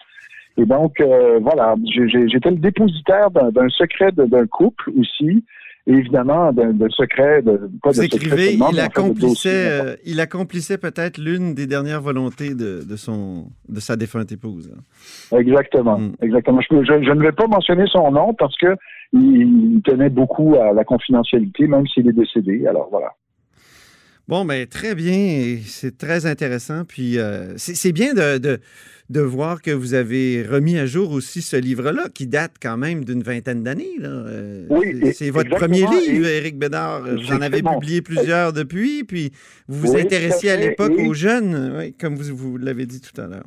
Et 0.59 0.67
donc, 0.67 1.01
voilà, 1.41 1.77
j'étais 1.87 2.51
le 2.51 2.57
dépositaire 2.57 3.31
d'un 3.31 3.69
secret 3.71 4.11
d'un 4.13 4.47
couple 4.47 4.91
aussi, 4.99 5.45
évidemment 5.89 6.53
d'un 6.53 6.89
secret 6.91 7.43
de 7.43 7.71
pas 7.83 7.91
Vous 7.91 8.03
écrivez, 8.03 8.55
il, 8.55 8.81
accomplissait, 8.81 9.71
euh, 9.83 9.97
il 10.05 10.21
accomplissait 10.21 10.79
peut-être 10.79 11.19
l'une 11.19 11.55
des 11.55 11.67
dernières 11.67 12.03
volontés 12.03 12.55
de, 12.55 12.85
de, 12.85 12.97
son 12.97 13.47
de 13.69 13.81
sa 13.81 13.97
défunte 13.97 14.31
épouse. 14.31 14.71
Exactement, 15.33 15.99
mm. 15.99 16.13
exactement. 16.21 16.61
Je, 16.61 16.85
je, 16.85 17.13
ne 17.13 17.23
vais 17.23 17.33
pas 17.33 17.47
mentionner 17.47 17.87
son 17.87 18.11
nom 18.11 18.35
parce 18.35 18.57
que 18.59 18.77
il, 19.13 19.81
tenait 19.85 20.11
beaucoup 20.11 20.57
à 20.57 20.73
la 20.73 20.85
confidentialité, 20.85 21.67
même 21.67 21.87
s'il 21.87 22.09
est 22.09 22.13
décédé. 22.13 22.67
Alors 22.67 22.89
voilà. 22.91 23.15
Bon, 24.29 24.45
mais 24.45 24.61
ben, 24.61 24.69
très 24.69 24.95
bien. 24.95 25.57
C'est 25.65 25.99
très 25.99 26.27
intéressant. 26.27 26.85
Puis 26.85 27.19
euh, 27.19 27.57
c'est 27.57 27.93
bien 27.93 28.15
de 28.15 28.61
de 29.11 29.21
voir 29.21 29.63
que 29.63 29.71
vous 29.71 29.95
avez 29.95 30.43
remis 30.43 30.79
à 30.79 30.85
jour 30.85 31.13
aussi 31.13 31.41
ce 31.41 31.57
livre-là, 31.57 32.09
qui 32.15 32.27
date 32.27 32.53
quand 32.61 32.77
même 32.77 33.05
d'une 33.05 33.23
vingtaine 33.23 33.63
d'années. 33.63 33.97
Euh, 34.03 34.67
oui, 34.69 35.13
c'est 35.13 35.31
votre 35.31 35.51
premier 35.51 35.87
livre, 35.87 36.27
Éric 36.27 36.59
Bédard. 36.59 37.03
Vous 37.03 37.33
en 37.33 37.41
avez 37.41 37.63
publié 37.63 38.03
plusieurs 38.03 38.53
depuis, 38.53 39.05
puis 39.05 39.33
vous 39.67 39.89
vous 39.89 39.97
intéressiez 39.97 40.51
à, 40.51 40.57
l'époque 40.57 40.93
aux 40.99 41.15
jeunes, 41.15 41.93
comme 41.99 42.17
vous, 42.17 42.37
vous 42.37 42.57
l'avez 42.59 42.85
dit 42.85 43.01
tout 43.01 43.19
à 43.21 43.27
l'heure. 43.27 43.47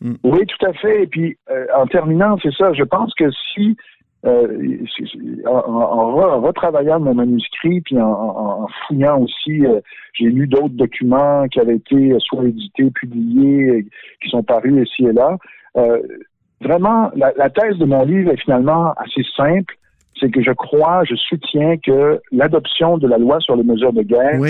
Hmm. 0.00 0.14
Oui, 0.24 0.40
tout 0.46 0.66
à 0.66 0.72
fait. 0.74 1.04
Et 1.04 1.06
puis, 1.06 1.38
euh, 1.50 1.66
en 1.76 1.86
terminant, 1.86 2.36
c'est 2.42 2.52
ça, 2.54 2.72
je 2.72 2.84
pense 2.84 3.12
que 3.14 3.30
si 3.54 3.76
euh, 4.26 4.78
en, 5.46 6.40
retravaillant 6.40 6.98
mon 6.98 7.14
manuscrit, 7.14 7.80
puis 7.82 8.00
en, 8.00 8.66
fouillant 8.86 9.20
aussi, 9.20 9.64
euh, 9.64 9.80
j'ai 10.12 10.24
lu 10.24 10.48
d'autres 10.48 10.74
documents 10.74 11.46
qui 11.46 11.60
avaient 11.60 11.76
été 11.76 12.16
soit 12.18 12.44
édités, 12.44 12.90
publiés, 12.90 13.86
qui 14.20 14.28
sont 14.28 14.42
parus 14.42 14.88
ici 14.88 15.04
et 15.04 15.12
là. 15.12 15.36
Euh, 15.76 15.98
vraiment, 16.60 17.12
la, 17.14 17.50
thèse 17.50 17.78
de 17.78 17.84
mon 17.84 18.04
livre 18.04 18.32
est 18.32 18.40
finalement 18.40 18.92
assez 18.94 19.22
simple. 19.36 19.76
C'est 20.18 20.30
que 20.30 20.42
je 20.42 20.50
crois, 20.50 21.04
je 21.04 21.14
soutiens 21.14 21.76
que 21.76 22.20
l'adoption 22.32 22.98
de 22.98 23.06
la 23.06 23.18
loi 23.18 23.38
sur 23.38 23.54
les 23.54 23.62
mesures 23.62 23.92
de 23.92 24.02
guerre 24.02 24.40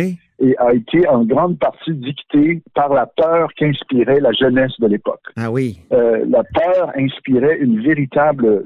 a 0.60 0.72
été 0.72 1.06
en 1.08 1.24
grande 1.24 1.58
partie 1.58 1.92
dictée 1.92 2.62
par 2.74 2.94
la 2.94 3.04
peur 3.04 3.50
qu'inspirait 3.54 4.20
la 4.20 4.32
jeunesse 4.32 4.72
de 4.78 4.86
l'époque. 4.86 5.20
Ah 5.36 5.50
oui. 5.50 5.78
la 5.90 6.42
peur 6.54 6.90
inspirait 6.96 7.58
une 7.58 7.82
véritable 7.82 8.64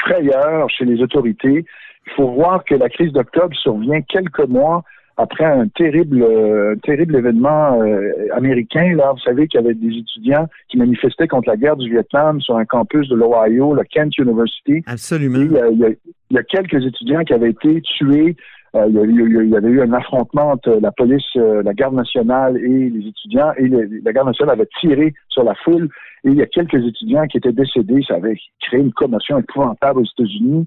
frayeur 0.00 0.68
chez 0.70 0.84
les 0.84 1.02
autorités. 1.02 1.64
Il 2.06 2.12
faut 2.16 2.30
voir 2.32 2.64
que 2.64 2.74
la 2.74 2.88
crise 2.88 3.12
d'octobre 3.12 3.54
survient 3.56 4.02
quelques 4.02 4.46
mois 4.48 4.82
après 5.16 5.44
un 5.44 5.68
terrible, 5.68 6.22
euh, 6.22 6.74
terrible 6.82 7.16
événement 7.16 7.80
euh, 7.82 8.28
américain. 8.34 8.94
Là, 8.96 9.12
vous 9.12 9.20
savez 9.20 9.46
qu'il 9.46 9.60
y 9.60 9.64
avait 9.64 9.74
des 9.74 9.98
étudiants 9.98 10.48
qui 10.68 10.78
manifestaient 10.78 11.28
contre 11.28 11.50
la 11.50 11.56
guerre 11.56 11.76
du 11.76 11.90
Vietnam 11.90 12.40
sur 12.40 12.56
un 12.56 12.64
campus 12.64 13.08
de 13.08 13.14
l'Ohio, 13.14 13.74
le 13.74 13.84
Kent 13.84 14.16
University. 14.18 14.82
Absolument. 14.86 15.38
il, 15.38 15.96
y 16.30 16.38
a, 16.38 16.42
quelques 16.42 16.84
étudiants 16.84 17.24
qui 17.24 17.34
avaient 17.34 17.50
été 17.50 17.80
tués. 17.82 18.36
Euh, 18.74 18.86
il, 18.88 19.50
y 19.50 19.56
avait 19.56 19.68
eu 19.68 19.82
un 19.82 19.92
affrontement 19.92 20.52
entre 20.52 20.78
la 20.80 20.90
police, 20.92 21.34
la 21.34 21.74
garde 21.74 21.94
nationale 21.94 22.56
et 22.56 22.90
les 22.90 23.08
étudiants, 23.08 23.52
et 23.58 23.68
la 23.68 24.12
garde 24.12 24.28
nationale 24.28 24.54
avait 24.54 24.68
tiré 24.80 25.12
sur 25.28 25.44
la 25.44 25.54
foule. 25.56 25.90
Et 26.24 26.30
il 26.30 26.36
y 26.36 26.42
a 26.42 26.46
quelques 26.46 26.84
étudiants 26.84 27.26
qui 27.26 27.38
étaient 27.38 27.52
décédés. 27.52 28.02
Ça 28.06 28.14
avait 28.14 28.36
créé 28.60 28.80
une 28.80 28.92
commotion 28.92 29.38
épouvantable 29.38 30.00
aux 30.00 30.04
États-Unis. 30.04 30.66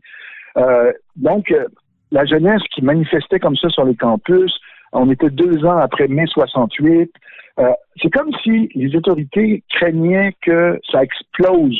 Euh, 0.58 0.92
donc, 1.16 1.52
euh, 1.52 1.66
la 2.12 2.26
jeunesse 2.26 2.62
qui 2.74 2.82
manifestait 2.82 3.40
comme 3.40 3.56
ça 3.56 3.70
sur 3.70 3.86
les 3.86 3.96
campus, 3.96 4.54
on 4.92 5.10
était 5.12 5.30
deux 5.30 5.66
ans 5.66 5.78
après 5.78 6.08
mai 6.08 6.26
68. 6.28 7.12
Euh, 7.58 7.72
c'est 8.02 8.10
comme 8.10 8.32
si 8.44 8.70
les 8.76 8.96
autorités 8.96 9.64
craignaient 9.70 10.34
que 10.42 10.80
ça 10.92 11.04
explose 11.04 11.78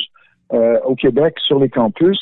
au 0.84 0.94
Québec 0.94 1.34
sur 1.40 1.58
les 1.58 1.68
campus. 1.68 2.16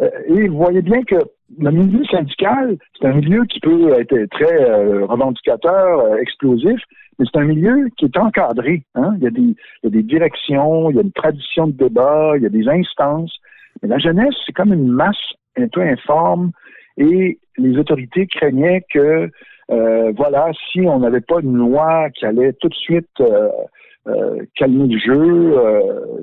Et 0.00 0.48
vous 0.48 0.56
voyez 0.56 0.80
bien 0.80 1.02
que 1.02 1.16
le 1.58 1.70
milieu 1.70 2.04
syndical, 2.06 2.76
c'est 2.98 3.06
un 3.06 3.14
milieu 3.14 3.44
qui 3.44 3.60
peut 3.60 3.92
être 3.98 4.26
très 4.30 4.64
revendicateur, 5.04 6.16
explosif, 6.18 6.80
mais 7.18 7.26
c'est 7.32 7.40
un 7.40 7.44
milieu 7.44 7.88
qui 7.96 8.06
est 8.06 8.18
encadré. 8.18 8.82
Hein? 8.94 9.14
Il, 9.18 9.24
y 9.24 9.26
a 9.26 9.30
des, 9.30 9.40
il 9.40 9.56
y 9.84 9.86
a 9.86 9.90
des 9.90 10.02
directions, 10.02 10.90
il 10.90 10.96
y 10.96 10.98
a 10.98 11.02
une 11.02 11.12
tradition 11.12 11.68
de 11.68 11.72
débat, 11.72 12.32
il 12.36 12.42
y 12.42 12.46
a 12.46 12.50
des 12.50 12.68
instances. 12.68 13.34
Mais 13.82 13.88
la 13.88 13.98
jeunesse, 13.98 14.34
c'est 14.44 14.52
comme 14.52 14.72
une 14.72 14.88
masse 14.88 15.16
un 15.56 15.68
peu 15.68 15.82
informe 15.82 16.50
et 16.96 17.38
les 17.58 17.78
autorités 17.78 18.26
craignaient 18.26 18.84
que, 18.92 19.30
euh, 19.70 20.12
voilà, 20.16 20.50
si 20.70 20.80
on 20.80 21.00
n'avait 21.00 21.20
pas 21.20 21.40
une 21.40 21.56
loi 21.56 22.10
qui 22.10 22.26
allait 22.26 22.52
tout 22.54 22.68
de 22.68 22.74
suite 22.74 23.20
euh, 24.08 24.44
calmer 24.54 24.86
le 24.86 24.98
jeu, 25.00 25.58
euh, 25.58 25.80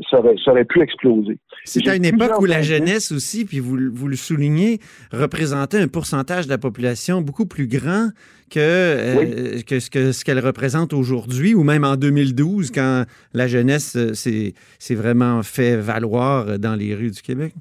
ça, 0.10 0.20
aurait, 0.52 0.64
pu 0.64 0.82
exploser. 0.82 1.38
C'est 1.66 1.86
à 1.90 1.96
une 1.98 2.06
époque 2.06 2.40
où 2.40 2.46
la 2.46 2.62
jeunesse 2.62 3.12
aussi, 3.12 3.44
puis 3.44 3.60
vous, 3.60 3.78
vous 3.92 4.08
le 4.08 4.16
soulignez, 4.16 4.80
représentait 5.12 5.80
un 5.80 5.90
pourcentage 5.90 6.46
de 6.46 6.50
la 6.50 6.58
population 6.58 7.22
beaucoup 7.22 7.46
plus 7.46 7.68
grand 7.68 8.10
que, 8.50 8.60
euh, 8.60 9.62
que 9.68 9.80
ce 9.80 10.24
qu'elle 10.24 10.40
représente 10.40 10.94
aujourd'hui, 10.94 11.54
ou 11.54 11.64
même 11.64 11.84
en 11.84 11.98
2012, 11.98 12.72
quand 12.72 13.04
la 13.34 13.48
jeunesse 13.48 13.98
s'est 14.14 14.96
vraiment 14.96 15.44
fait 15.44 15.76
valoir 15.76 16.58
dans 16.60 16.76
les 16.76 16.96
rues 16.96 17.12
du 17.12 17.22
Québec. 17.22 17.54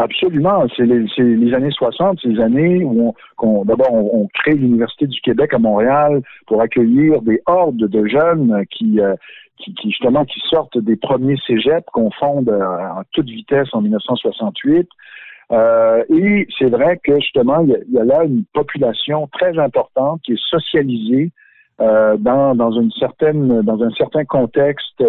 Absolument. 0.00 0.66
C'est 0.74 0.86
les, 0.86 1.52
années 1.52 1.70
60, 1.70 2.20
ces 2.22 2.40
années 2.40 2.82
où 2.82 3.14
on, 3.42 3.64
d'abord 3.66 3.92
on, 3.92 4.26
crée 4.32 4.54
l'Université 4.54 5.06
du 5.06 5.20
Québec 5.20 5.52
à 5.52 5.58
Montréal 5.58 6.22
pour 6.46 6.62
accueillir 6.62 7.20
des 7.20 7.42
hordes 7.44 7.76
de 7.76 8.06
jeunes 8.06 8.64
qui, 8.70 8.98
euh, 8.98 9.14
justement 9.84 10.24
qui 10.24 10.40
sortent 10.48 10.78
des 10.78 10.96
premiers 10.96 11.36
cégeps 11.46 11.84
qu'on 11.92 12.10
fonde 12.12 12.48
euh, 12.48 12.62
en 12.64 13.02
toute 13.12 13.26
vitesse 13.26 13.68
en 13.74 13.82
1968. 13.82 14.88
Euh, 15.52 16.02
et 16.08 16.48
c'est 16.58 16.70
vrai 16.70 16.98
que 17.04 17.16
justement, 17.16 17.60
il 17.60 17.92
y, 17.92 17.98
a, 17.98 18.04
là 18.04 18.24
une 18.24 18.44
population 18.54 19.28
très 19.30 19.58
importante 19.58 20.22
qui 20.24 20.32
est 20.32 20.48
socialisée 20.48 21.30
euh, 21.80 22.16
dans, 22.18 22.54
dans 22.54 22.72
une 22.72 22.90
certaine 22.92 23.62
dans 23.62 23.82
un 23.82 23.90
certain 23.90 24.24
contexte 24.24 25.02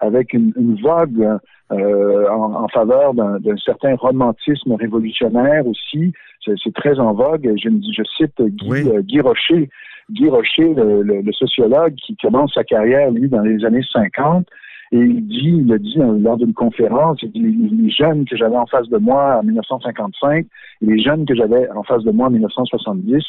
avec 0.00 0.32
une, 0.32 0.52
une 0.56 0.80
vogue 0.80 1.38
euh, 1.70 2.26
en, 2.30 2.66
faveur 2.68 3.12
d'un 3.12 3.56
certain 3.62 3.94
romantisme 3.94 4.72
révolutionnaire 4.72 5.66
aussi. 5.66 6.14
C'est 6.42 6.72
très 6.72 6.98
en 6.98 7.12
vogue. 7.12 7.52
Je, 7.62 7.68
je 7.68 8.02
cite 8.16 8.40
Guy, 8.40 8.88
euh, 8.88 9.02
Guy 9.02 9.20
Rocher, 9.20 9.68
Guy 10.10 10.30
Rocher, 10.30 10.72
le, 10.74 11.02
le, 11.02 11.32
sociologue 11.32 11.94
qui 11.96 12.16
commence 12.16 12.54
sa 12.54 12.64
carrière, 12.64 13.10
lui, 13.10 13.28
dans 13.28 13.42
les 13.42 13.66
années 13.66 13.84
50. 13.92 14.46
Et 14.92 14.98
il 14.98 15.26
dit, 15.26 15.62
il 15.64 15.72
a 15.72 15.78
dit 15.78 15.96
lors 15.96 16.36
d'une 16.36 16.54
conférence, 16.54 17.18
il 17.22 17.30
dit, 17.32 17.40
les, 17.40 17.90
jeunes 17.90 18.24
que 18.24 18.36
j'avais 18.36 18.56
en 18.56 18.66
face 18.66 18.88
de 18.88 18.98
moi 18.98 19.38
en 19.40 19.42
1955 19.42 20.46
et 20.82 20.86
les 20.86 21.02
jeunes 21.02 21.26
que 21.26 21.34
j'avais 21.34 21.68
en 21.70 21.82
face 21.82 22.04
de 22.04 22.10
moi 22.10 22.28
en 22.28 22.30
1970, 22.30 23.22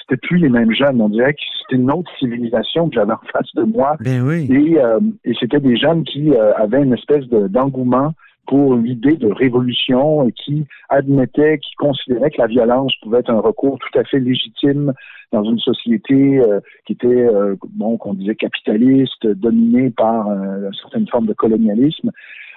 c'était 0.00 0.16
plus 0.26 0.38
les 0.38 0.48
mêmes 0.48 0.72
jeunes. 0.72 1.00
On 1.00 1.08
dirait 1.08 1.34
que 1.34 1.40
c'était 1.60 1.82
une 1.82 1.90
autre 1.90 2.10
civilisation 2.18 2.88
que 2.88 2.94
j'avais 2.94 3.12
en 3.12 3.20
face 3.32 3.54
de 3.54 3.64
moi. 3.64 3.96
Ben 4.00 4.22
oui. 4.22 4.48
Et, 4.50 4.78
euh, 4.78 5.00
et 5.24 5.34
c'était 5.38 5.60
des 5.60 5.76
jeunes 5.76 6.04
qui 6.04 6.30
euh, 6.30 6.54
avaient 6.54 6.82
une 6.82 6.94
espèce 6.94 7.26
d'engouement 7.28 8.14
pour 8.46 8.76
l'idée 8.76 9.16
de 9.16 9.30
révolution 9.32 10.26
et 10.28 10.32
qui 10.32 10.66
admettaient, 10.88 11.58
qui 11.58 11.74
considéraient 11.76 12.30
que 12.30 12.40
la 12.40 12.48
violence 12.48 12.92
pouvait 13.02 13.20
être 13.20 13.30
un 13.30 13.40
recours 13.40 13.78
tout 13.78 13.98
à 13.98 14.04
fait 14.04 14.18
légitime 14.18 14.92
dans 15.30 15.44
une 15.44 15.58
société 15.58 16.40
euh, 16.40 16.60
qui 16.86 16.92
était, 16.92 17.26
bon, 17.70 17.96
qu'on 17.96 18.14
disait 18.14 18.34
capitaliste, 18.34 19.26
dominée 19.26 19.90
par 19.90 20.26
une 20.28 20.74
certaine 20.80 21.08
forme 21.08 21.26
de 21.26 21.34
colonialisme. 21.34 22.10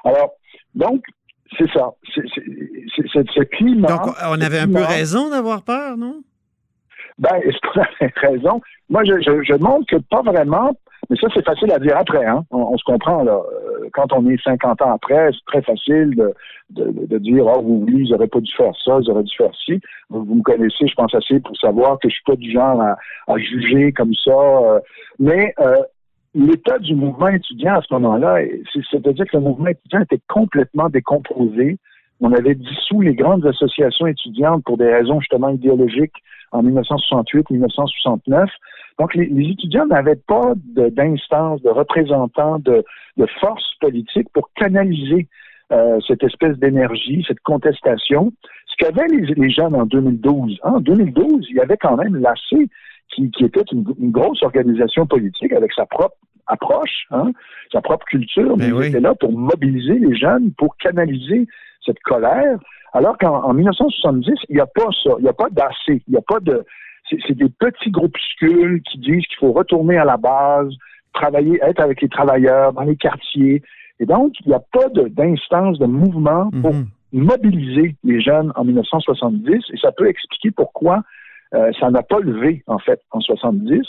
Alors, 0.04 0.32
donc, 0.74 1.04
c'est 1.58 1.70
ça. 1.72 1.94
C'est 2.14 2.24
ce 2.28 3.44
climat. 3.44 3.88
Donc, 3.88 4.16
on 4.28 4.42
avait 4.42 4.60
un 4.60 4.68
peu 4.68 4.84
raison 4.84 5.30
d'avoir 5.30 5.64
peur, 5.64 5.98
non? 5.98 6.22
Ben, 7.18 7.36
est-ce 7.44 7.58
qu'on 7.62 7.82
a 7.82 8.30
raison? 8.30 8.62
Moi, 8.90 9.04
je, 9.06 9.14
je, 9.22 9.44
je 9.44 9.54
montre 9.54 9.86
que 9.88 10.02
pas 10.10 10.22
vraiment, 10.22 10.76
mais 11.10 11.18
ça, 11.18 11.28
c'est 11.34 11.46
facile 11.46 11.72
à 11.72 11.80
dire 11.80 11.98
après, 11.98 12.26
hein? 12.26 12.44
On, 12.52 12.78
se 12.78 12.84
comprend, 12.84 13.24
là. 13.24 13.34
Euh, 13.34 13.90
quand 13.94 14.12
on 14.14 14.28
est 14.30 14.42
50 14.44 14.82
ans 14.82 14.94
après, 14.94 15.30
c'est 15.32 15.46
très 15.46 15.62
facile 15.62 16.16
de, 16.16 16.34
de, 16.72 17.06
de 17.08 17.18
dire, 17.20 17.46
oh, 17.46 17.62
oui, 17.64 18.06
ils 18.06 18.12
n'auraient 18.12 18.28
pas 18.28 18.40
dû 18.40 18.52
faire 18.56 18.74
ça, 18.84 18.98
auraient 18.98 19.24
dû 19.24 19.36
faire 19.36 19.54
ci. 19.66 19.80
Vous, 20.10 20.36
me 20.36 20.42
connaissez, 20.42 20.88
je 20.88 20.96
pense 20.96 21.14
assez 21.14 21.40
pour 21.40 21.56
savoir 21.58 22.00
que 22.00 22.10
je 22.10 22.16
suis 22.16 22.24
pas 22.26 22.36
du 22.36 22.52
genre 22.52 22.82
à, 22.82 22.98
à 23.28 23.38
juger 23.38 23.92
comme 23.92 24.14
ça. 24.14 24.32
Euh. 24.32 24.80
mais 25.20 25.54
euh, 25.60 25.76
l'état 26.36 26.80
du 26.80 26.96
mouvement 26.96 27.30
étudiant 27.30 27.76
à 27.76 27.82
ce 27.82 27.94
moment-là, 27.94 28.40
c'est-à-dire 28.92 29.26
que 29.26 29.38
le 29.38 29.44
mouvement 29.44 29.68
étudiant 29.68 30.02
était 30.02 30.22
complètement 30.28 30.90
décomposé. 30.90 31.78
On 32.22 32.32
avait 32.32 32.56
dissous 32.56 33.02
les 33.02 33.14
grandes 33.14 33.46
associations 33.46 34.08
étudiantes 34.08 34.64
pour 34.64 34.78
des 34.78 34.92
raisons 34.92 35.20
justement 35.20 35.50
idéologiques 35.50 36.16
en 36.52 36.64
1968-1969. 36.64 38.48
Donc, 39.00 39.14
les, 39.16 39.50
étudiants 39.50 39.86
n'avaient 39.86 40.20
pas 40.28 40.54
d'instance, 40.56 41.62
de, 41.62 41.70
représentants, 41.70 42.60
de, 42.60 42.84
de 43.18 43.26
force 43.42 43.66
politique 43.82 44.28
pour 44.34 44.50
canaliser 44.54 45.28
euh, 45.72 46.00
cette 46.08 46.24
espèce 46.24 46.58
d'énergie, 46.58 47.26
cette 47.28 47.42
contestation. 47.42 48.32
Ce 48.68 48.76
qu'avaient 48.78 49.08
les, 49.08 49.34
les, 49.34 49.50
jeunes 49.50 49.76
en 49.76 49.86
2012. 49.86 50.60
En 50.64 50.80
2012, 50.80 51.48
il 51.50 51.56
y 51.58 51.60
avait 51.60 51.78
quand 51.78 51.98
même 51.98 52.16
l'AC 52.16 52.70
qui, 53.14 53.32
qui 53.32 53.46
était 53.46 53.64
une, 53.72 53.84
grosse 54.12 54.44
organisation 54.44 55.06
politique 55.06 55.54
avec 55.54 55.74
sa 55.74 55.86
propre 55.86 56.16
approche, 56.48 57.08
hein, 57.12 57.32
sa 57.72 57.82
propre 57.82 58.06
culture, 58.06 58.56
mais 58.58 58.70
Ben 58.70 58.74
oui. 58.74 58.86
il 58.86 58.90
était 58.90 59.00
là 59.00 59.16
pour 59.16 59.32
mobiliser 59.32 59.98
les 59.98 60.16
jeunes, 60.16 60.52
pour 60.58 60.78
canaliser 60.78 61.48
cette 61.86 62.00
colère. 62.00 62.58
Alors 62.94 63.18
qu'en 63.18 63.44
en 63.44 63.54
1970, 63.54 64.34
il 64.50 64.56
n'y 64.56 64.62
a 64.62 64.66
pas 64.66 64.90
ça, 65.04 65.12
il 65.20 65.24
n'y 65.24 65.30
a 65.30 65.34
pas 65.34 65.50
d'AC, 65.52 65.74
il 65.88 66.02
n'y 66.08 66.18
a 66.18 66.22
pas 66.22 66.40
de... 66.40 66.64
C'est 67.10 67.38
des 67.38 67.50
petits 67.50 67.92
groupuscules 67.92 68.82
qui 68.82 68.98
disent 68.98 69.26
qu'il 69.28 69.38
faut 69.40 69.52
retourner 69.52 69.98
à 69.98 70.06
la 70.06 70.18
base, 70.18 70.70
travailler, 71.14 71.60
être 71.62 71.80
avec 71.80 72.02
les 72.02 72.10
travailleurs 72.10 72.74
dans 72.74 72.82
les 72.82 72.96
quartiers. 72.96 73.62
Et 74.00 74.06
donc, 74.06 74.34
il 74.44 74.48
n'y 74.48 74.56
a 74.56 74.60
pas 74.60 74.88
d'instance, 74.90 75.78
de, 75.78 75.86
mouvement 75.86 76.50
pour 76.62 76.74
Mhm. 76.74 76.88
mobiliser 77.14 77.96
les 78.04 78.22
jeunes 78.22 78.52
en 78.56 78.66
1970 78.66 79.54
et 79.72 79.78
ça 79.78 79.92
peut 79.92 80.08
expliquer 80.08 80.52
pourquoi 80.52 81.04
euh, 81.54 81.72
ça 81.80 81.90
n'a 81.90 82.02
pas 82.02 82.20
levé, 82.20 82.64
en 82.68 82.80
fait, 82.80 83.00
en 83.12 83.20
70. 83.22 83.82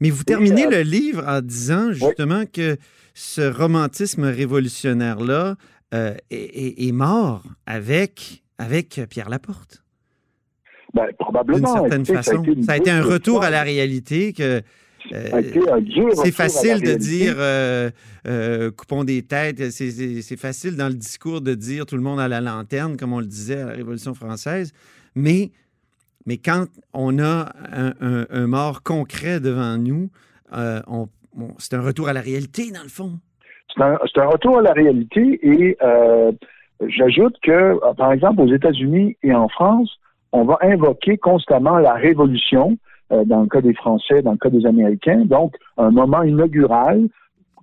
Mais 0.00 0.10
vous 0.10 0.24
terminez 0.24 0.66
euh, 0.66 0.70
le 0.70 0.80
livre 0.82 1.24
en 1.26 1.40
disant 1.40 1.92
justement 1.92 2.44
que 2.52 2.76
ce 3.14 3.42
romantisme 3.42 4.24
révolutionnaire-là 4.24 5.54
euh, 5.94 6.14
est, 6.30 6.92
mort 6.92 7.44
avec, 7.66 8.42
avec 8.58 9.00
Pierre 9.08 9.28
Laporte, 9.30 9.82
Ben, 10.92 11.06
d'une 11.06 11.16
probablement. 11.16 11.72
certaine 11.74 12.02
Écoutez, 12.02 12.14
façon. 12.14 12.42
une 12.44 12.62
Ça 12.64 12.72
a 12.72 12.76
été 12.76 12.90
un 12.90 13.02
retour 13.02 13.42
à 13.42 13.50
la 13.50 13.62
réalité 13.62 14.32
que 14.32 14.62
c'est 15.10 16.32
facile 16.32 16.80
de 16.82 16.94
dire 16.94 17.34
euh, 17.38 17.90
euh, 18.26 18.70
coupons 18.70 19.04
des 19.04 19.22
têtes. 19.22 19.70
C'est- 19.70 20.36
facile 20.36 20.76
dans 20.76 20.88
le 20.88 20.94
discours 20.94 21.40
de 21.40 21.54
dire 21.54 21.86
tout 21.86 21.96
le 21.96 22.02
monde 22.02 22.20
à 22.20 22.28
la 22.28 22.40
lanterne, 22.40 22.96
comme 22.96 23.12
on 23.12 23.20
le 23.20 23.26
disait 23.26 23.60
à 23.60 23.66
la 23.66 23.72
Révolution 23.74 24.14
française. 24.14 24.72
Mais, 25.14 25.52
mais 26.26 26.38
quand 26.38 26.66
on 26.92 27.18
a 27.18 27.52
un, 27.72 27.92
un- 28.00 28.26
un 28.30 28.46
mort 28.46 28.82
concret 28.82 29.40
devant 29.40 29.76
nous, 29.78 30.10
euh, 30.54 30.80
on- 30.86 31.08
on- 31.38 31.54
c'est 31.58 31.74
un 31.74 31.82
retour 31.82 32.08
à 32.08 32.12
la 32.12 32.20
réalité, 32.20 32.70
dans 32.70 32.82
le 32.82 32.88
fond. 32.88 33.20
C'est 33.76 34.20
un, 34.20 34.26
retour 34.26 34.58
à 34.58 34.62
la 34.62 34.72
réalité 34.72 35.40
et 35.42 35.76
euh, 35.82 36.32
j'ajoute 36.86 37.36
que, 37.42 37.50
euh, 37.50 37.94
par 37.96 38.12
exemple, 38.12 38.40
aux 38.42 38.52
États-Unis 38.52 39.16
et 39.22 39.34
en 39.34 39.48
France, 39.48 39.90
on 40.32 40.44
va 40.44 40.58
invoquer 40.62 41.16
constamment 41.16 41.78
la 41.78 41.94
révolution, 41.94 42.76
euh, 43.12 43.24
dans 43.24 43.42
le 43.42 43.48
cas 43.48 43.60
des 43.60 43.74
Français, 43.74 44.22
dans 44.22 44.32
le 44.32 44.38
cas 44.38 44.50
des 44.50 44.64
Américains, 44.66 45.24
donc 45.24 45.56
un 45.76 45.90
moment 45.90 46.22
inaugural 46.22 47.08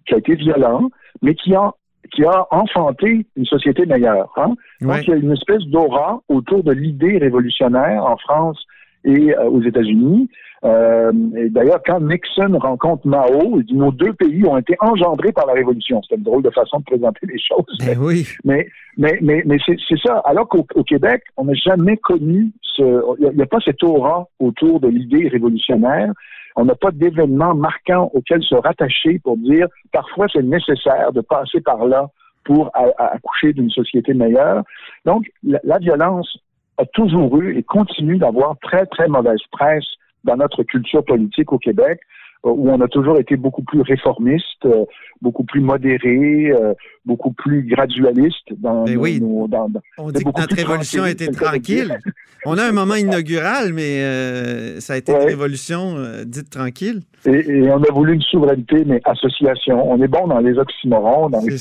qui 0.06 0.16
a 0.16 0.18
été 0.18 0.36
violent, 0.36 0.90
mais 1.22 1.36
qui 1.36 1.56
a, 1.56 1.72
qui 2.14 2.26
a 2.26 2.46
enfanté 2.52 3.26
une 3.38 3.46
société 3.46 3.86
meilleure. 3.86 4.32
Hein? 4.38 4.56
Ouais. 4.82 4.88
Donc, 4.88 5.08
il 5.08 5.10
y 5.12 5.14
a 5.14 5.18
une 5.18 5.32
espèce 5.32 5.64
d'aura 5.68 6.22
autour 6.28 6.64
de 6.64 6.72
l'idée 6.72 7.18
révolutionnaire 7.20 8.04
en 8.06 8.18
France 8.18 8.62
et 9.04 9.36
euh, 9.36 9.50
aux 9.50 9.62
États-Unis. 9.62 10.30
Euh, 10.64 11.12
D'ailleurs, 11.50 11.82
quand 11.86 12.00
Nixon 12.02 12.58
rencontre 12.60 13.08
Mao, 13.08 13.60
il 13.60 13.66
dit 13.66 13.74
nos 13.74 13.92
deux 13.92 14.14
pays 14.14 14.46
ont 14.46 14.58
été 14.58 14.76
engendrés 14.80 15.32
par 15.32 15.48
la 15.48 15.54
Révolution. 15.54 16.02
C'est 16.08 16.16
une 16.16 16.24
drôle 16.24 16.44
de 16.44 16.52
façon 16.52 16.80
de 16.80 16.84
présenter 16.84 17.26
les 17.26 17.40
choses. 17.40 17.78
Ben 17.80 17.98
oui. 18.00 18.28
Mais, 18.44 18.68
mais, 18.98 19.18
mais, 19.22 19.42
mais 19.46 19.58
c'est 19.66 20.00
ça. 20.06 20.22
Alors 20.26 20.48
qu'au 20.48 20.66
au 20.76 20.84
Québec, 20.84 21.24
on 21.38 21.46
n'a 21.46 21.54
jamais 21.54 21.98
connu 21.98 22.52
ce. 22.62 23.02
Il 23.20 23.36
n'y 23.36 23.42
a, 23.42 23.48
pas 23.48 23.60
cette 23.66 23.84
aura 23.84 24.28
autour 24.40 24.80
de 24.80 24.88
l'idée 24.88 25.28
révolutionnaire. 25.30 26.12
On 26.56 26.66
n'a 26.66 26.76
pas 26.76 26.92
d'événement 26.92 27.56
marquant 27.56 28.12
auquel 28.14 28.44
se 28.44 28.56
rattacher 28.56 29.20
pour 29.24 29.38
dire 29.38 29.68
parfois 29.92 30.28
c'est 30.32 30.44
nécessaire 30.44 31.12
de 31.14 31.22
passer 31.22 31.62
par 31.62 31.86
là 31.86 32.10
pour 32.44 32.72
accoucher 32.98 33.54
d'une 33.54 33.70
société 33.70 34.14
meilleure. 34.14 34.64
Donc, 35.06 35.26
la, 35.44 35.60
la 35.64 35.78
violence 35.78 36.38
a 36.82 36.86
toujours 36.94 37.40
eu 37.42 37.58
et 37.58 37.64
continue 37.64 38.18
d'avoir 38.18 38.56
très, 38.62 38.86
très 38.88 39.08
mauvaise 39.08 39.40
presse 39.52 39.86
dans 40.24 40.36
notre 40.38 40.64
culture 40.64 41.04
politique 41.06 41.52
au 41.52 41.58
Québec, 41.58 42.00
euh, 42.46 42.50
où 42.50 42.70
on 42.70 42.80
a 42.82 42.88
toujours 42.88 43.18
été 43.20 43.36
beaucoup 43.36 43.64
plus 43.64 43.82
réformiste, 43.82 44.66
euh, 44.66 44.86
beaucoup 45.22 45.44
plus 45.44 45.62
modéré, 45.62 46.52
euh, 46.52 46.74
beaucoup 47.06 47.32
plus 47.34 47.64
gradualiste 47.64 48.48
dans, 48.58 48.86
Ben 48.86 48.96
nos- 48.96 49.02
oui. 49.02 49.20
nos- 49.22 49.48
dans- 49.48 49.70
dans- 49.70 49.82
On 49.98 50.12
dit 50.12 50.24
que 50.24 50.30
notre 50.40 50.56
révolution 50.56 51.04
a 51.04 51.08
tranquille, 51.14 51.28
été 51.28 51.36
tranquille. 51.36 52.00
On 52.46 52.58
a 52.58 52.64
un 52.68 52.72
moment 52.72 52.96
inaugural, 53.06 53.74
mais 53.74 54.02
euh, 54.02 54.80
ça 54.80 54.94
a 54.94 54.98
été 54.98 55.12
Ouais. 55.12 55.22
une 55.22 55.28
révolution 55.30 55.96
euh, 55.98 56.24
dite 56.26 56.50
tranquille. 56.50 57.02
Et, 57.26 57.40
et 57.48 57.72
on 57.72 57.82
a 57.84 57.92
voulu 57.94 58.14
une 58.16 58.22
souveraineté, 58.22 58.84
mais 58.86 59.00
association. 59.06 59.92
On 59.92 60.02
est 60.02 60.08
bon 60.08 60.28
dans 60.28 60.40
les 60.40 60.58
oxymorons, 60.58 61.30
dans 61.30 61.42
les. 61.42 61.58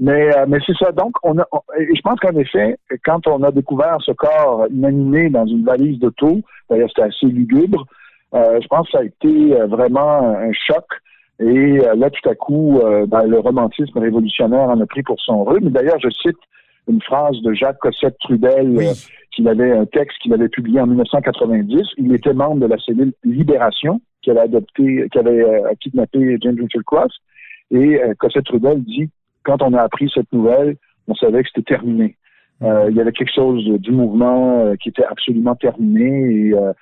Mais, 0.00 0.36
euh, 0.36 0.44
mais 0.48 0.58
c'est 0.66 0.76
ça. 0.76 0.92
Donc, 0.92 1.12
on 1.22 1.38
a, 1.38 1.46
on- 1.52 1.60
et 1.78 1.86
je 1.94 2.00
pense 2.02 2.18
qu'en 2.20 2.36
effet, 2.36 2.76
quand 3.04 3.26
on 3.26 3.42
a 3.42 3.50
découvert 3.50 3.96
ce 4.00 4.12
corps 4.12 4.66
inanimé 4.70 5.28
dans 5.30 5.46
une 5.46 5.64
valise 5.64 5.98
d'auto, 5.98 6.40
d'ailleurs 6.70 6.88
c'était 6.88 7.08
assez 7.08 7.26
lugubre, 7.26 7.86
euh, 8.34 8.60
je 8.62 8.66
pense 8.68 8.86
que 8.86 8.92
ça 8.92 8.98
a 9.00 9.04
été 9.04 9.54
euh, 9.60 9.66
vraiment 9.66 10.36
un 10.36 10.52
choc. 10.52 10.84
Et 11.40 11.80
euh, 11.80 11.94
là, 11.96 12.08
tout 12.10 12.28
à 12.28 12.34
coup, 12.34 12.78
euh, 12.80 13.06
ben, 13.06 13.24
le 13.26 13.38
romantisme 13.40 13.98
révolutionnaire 13.98 14.68
en 14.68 14.80
a 14.80 14.86
pris 14.86 15.02
pour 15.02 15.20
son 15.20 15.44
rhume. 15.44 15.70
D'ailleurs, 15.70 15.98
je 16.02 16.08
cite 16.10 16.38
une 16.88 17.00
phrase 17.02 17.40
de 17.42 17.52
Jacques 17.52 17.78
Cossette 17.78 18.16
Trudel, 18.20 18.68
Oui. 18.70 18.86
euh, 18.86 18.92
qu'il 19.34 19.48
avait 19.48 19.72
un 19.72 19.86
texte 19.86 20.18
qu'il 20.22 20.32
avait 20.34 20.48
publié 20.48 20.80
en 20.80 20.86
1990. 20.86 21.82
Il 21.96 22.14
était 22.14 22.34
membre 22.34 22.60
de 22.60 22.66
la 22.66 22.78
cellule 22.78 23.12
Libération, 23.24 24.00
qui 24.22 24.30
avait 24.30 24.40
adopté, 24.40 25.08
qui 25.10 25.18
avait 25.18 25.42
euh, 25.42 25.68
kidnappé 25.80 26.36
James 26.40 26.56
Richard 26.60 26.84
Cross. 26.84 27.12
Et 27.70 28.00
euh, 28.02 28.12
Cossette 28.18 28.44
Trudel 28.44 28.82
dit 28.84 29.08
quand 29.44 29.62
on 29.62 29.72
a 29.74 29.82
appris 29.82 30.10
cette 30.14 30.32
nouvelle, 30.32 30.76
on 31.08 31.14
savait 31.14 31.42
que 31.42 31.48
c'était 31.54 31.74
terminé. 31.74 32.16
Euh, 32.62 32.88
il 32.90 32.96
y 32.96 33.00
avait 33.00 33.12
quelque 33.12 33.34
chose 33.34 33.64
du 33.80 33.90
mouvement 33.90 34.60
euh, 34.60 34.76
qui 34.76 34.90
était 34.90 35.04
absolument 35.04 35.56
terminé. 35.56 36.48
Et, 36.48 36.54
euh, 36.54 36.72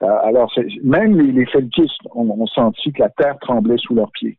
alors, 0.00 0.52
même 0.82 1.18
les, 1.18 1.32
les 1.32 1.46
felkistes 1.46 2.02
ont, 2.14 2.28
ont 2.30 2.46
senti 2.46 2.92
que 2.92 3.02
la 3.02 3.08
terre 3.10 3.38
tremblait 3.40 3.78
sous 3.78 3.94
leurs 3.94 4.12
pieds. 4.12 4.36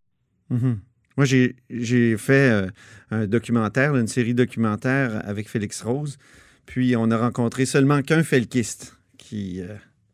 Mhm. 0.49 0.79
Moi, 1.17 1.25
j'ai 1.25 2.17
fait 2.17 2.67
un 3.11 3.27
documentaire, 3.27 3.95
une 3.95 4.07
série 4.07 4.33
documentaire 4.33 5.21
avec 5.27 5.49
Félix 5.49 5.83
Rose. 5.83 6.17
Puis, 6.65 6.95
on 6.95 7.11
a 7.11 7.17
rencontré 7.17 7.65
seulement 7.65 8.01
qu'un 8.01 8.23
felkiste 8.23 8.97
qui 9.17 9.61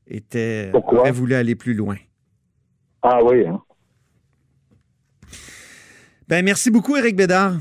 était, 0.08 0.70
Pourquoi? 0.72 1.02
aurait 1.02 1.12
voulu 1.12 1.36
aller 1.36 1.56
plus 1.56 1.76
loin. 1.76 1.98
Ah 3.04 3.24
oui, 3.24 3.46
hein? 3.46 3.62
Ben, 6.28 6.44
merci 6.44 6.72
beaucoup, 6.72 6.96
Éric 6.98 7.16
Bédard. 7.16 7.54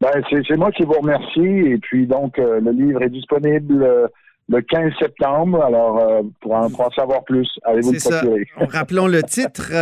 Ben, 0.00 0.10
c'est 0.30 0.56
moi 0.56 0.70
qui 0.72 0.84
vous 0.84 0.92
remercie. 0.94 1.40
Et 1.72 1.78
puis, 1.78 2.06
donc, 2.06 2.38
euh, 2.38 2.60
le 2.60 2.70
livre 2.72 3.02
est 3.02 3.10
disponible 3.10 3.82
euh, 3.82 4.06
le 4.48 4.60
15 4.60 4.92
septembre. 5.00 5.62
Alors, 5.62 5.98
euh, 5.98 6.22
pour, 6.40 6.52
en, 6.54 6.70
pour 6.70 6.80
en 6.82 6.90
savoir 6.90 7.24
plus, 7.24 7.48
allez-vous 7.64 7.92
le 7.92 7.98
ça. 7.98 8.18
procurer. 8.20 8.46
Rappelons 8.56 9.06
le 9.06 9.22
titre 9.22 9.72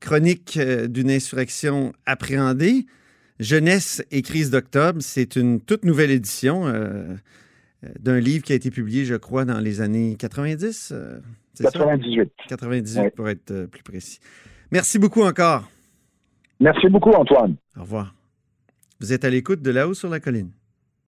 Chronique 0.00 0.58
d'une 0.58 1.10
insurrection 1.10 1.92
appréhendée. 2.06 2.86
Jeunesse 3.38 4.02
et 4.10 4.20
crise 4.22 4.50
d'octobre. 4.50 4.98
C'est 5.00 5.36
une 5.36 5.60
toute 5.60 5.84
nouvelle 5.84 6.10
édition 6.10 6.66
d'un 7.98 8.20
livre 8.20 8.44
qui 8.44 8.52
a 8.52 8.56
été 8.56 8.70
publié, 8.70 9.06
je 9.06 9.14
crois, 9.14 9.46
dans 9.46 9.58
les 9.58 9.80
années 9.80 10.16
90. 10.18 10.92
euh, 10.92 11.18
c'est 11.54 11.64
ça? 11.64 11.70
98. 11.70 12.30
98 12.48 13.00
Ouais. 13.00 13.10
pour 13.10 13.28
être 13.30 13.66
plus 13.70 13.82
précis. 13.82 14.20
Merci 14.70 14.98
beaucoup 14.98 15.22
encore. 15.22 15.68
Merci 16.60 16.88
beaucoup, 16.88 17.10
Antoine. 17.10 17.56
Au 17.76 17.80
revoir. 17.80 18.14
Vous 19.00 19.12
êtes 19.12 19.24
à 19.24 19.30
l'écoute 19.30 19.62
de 19.62 19.70
là-haut 19.70 19.94
sur 19.94 20.10
la 20.10 20.20
colline. 20.20 20.50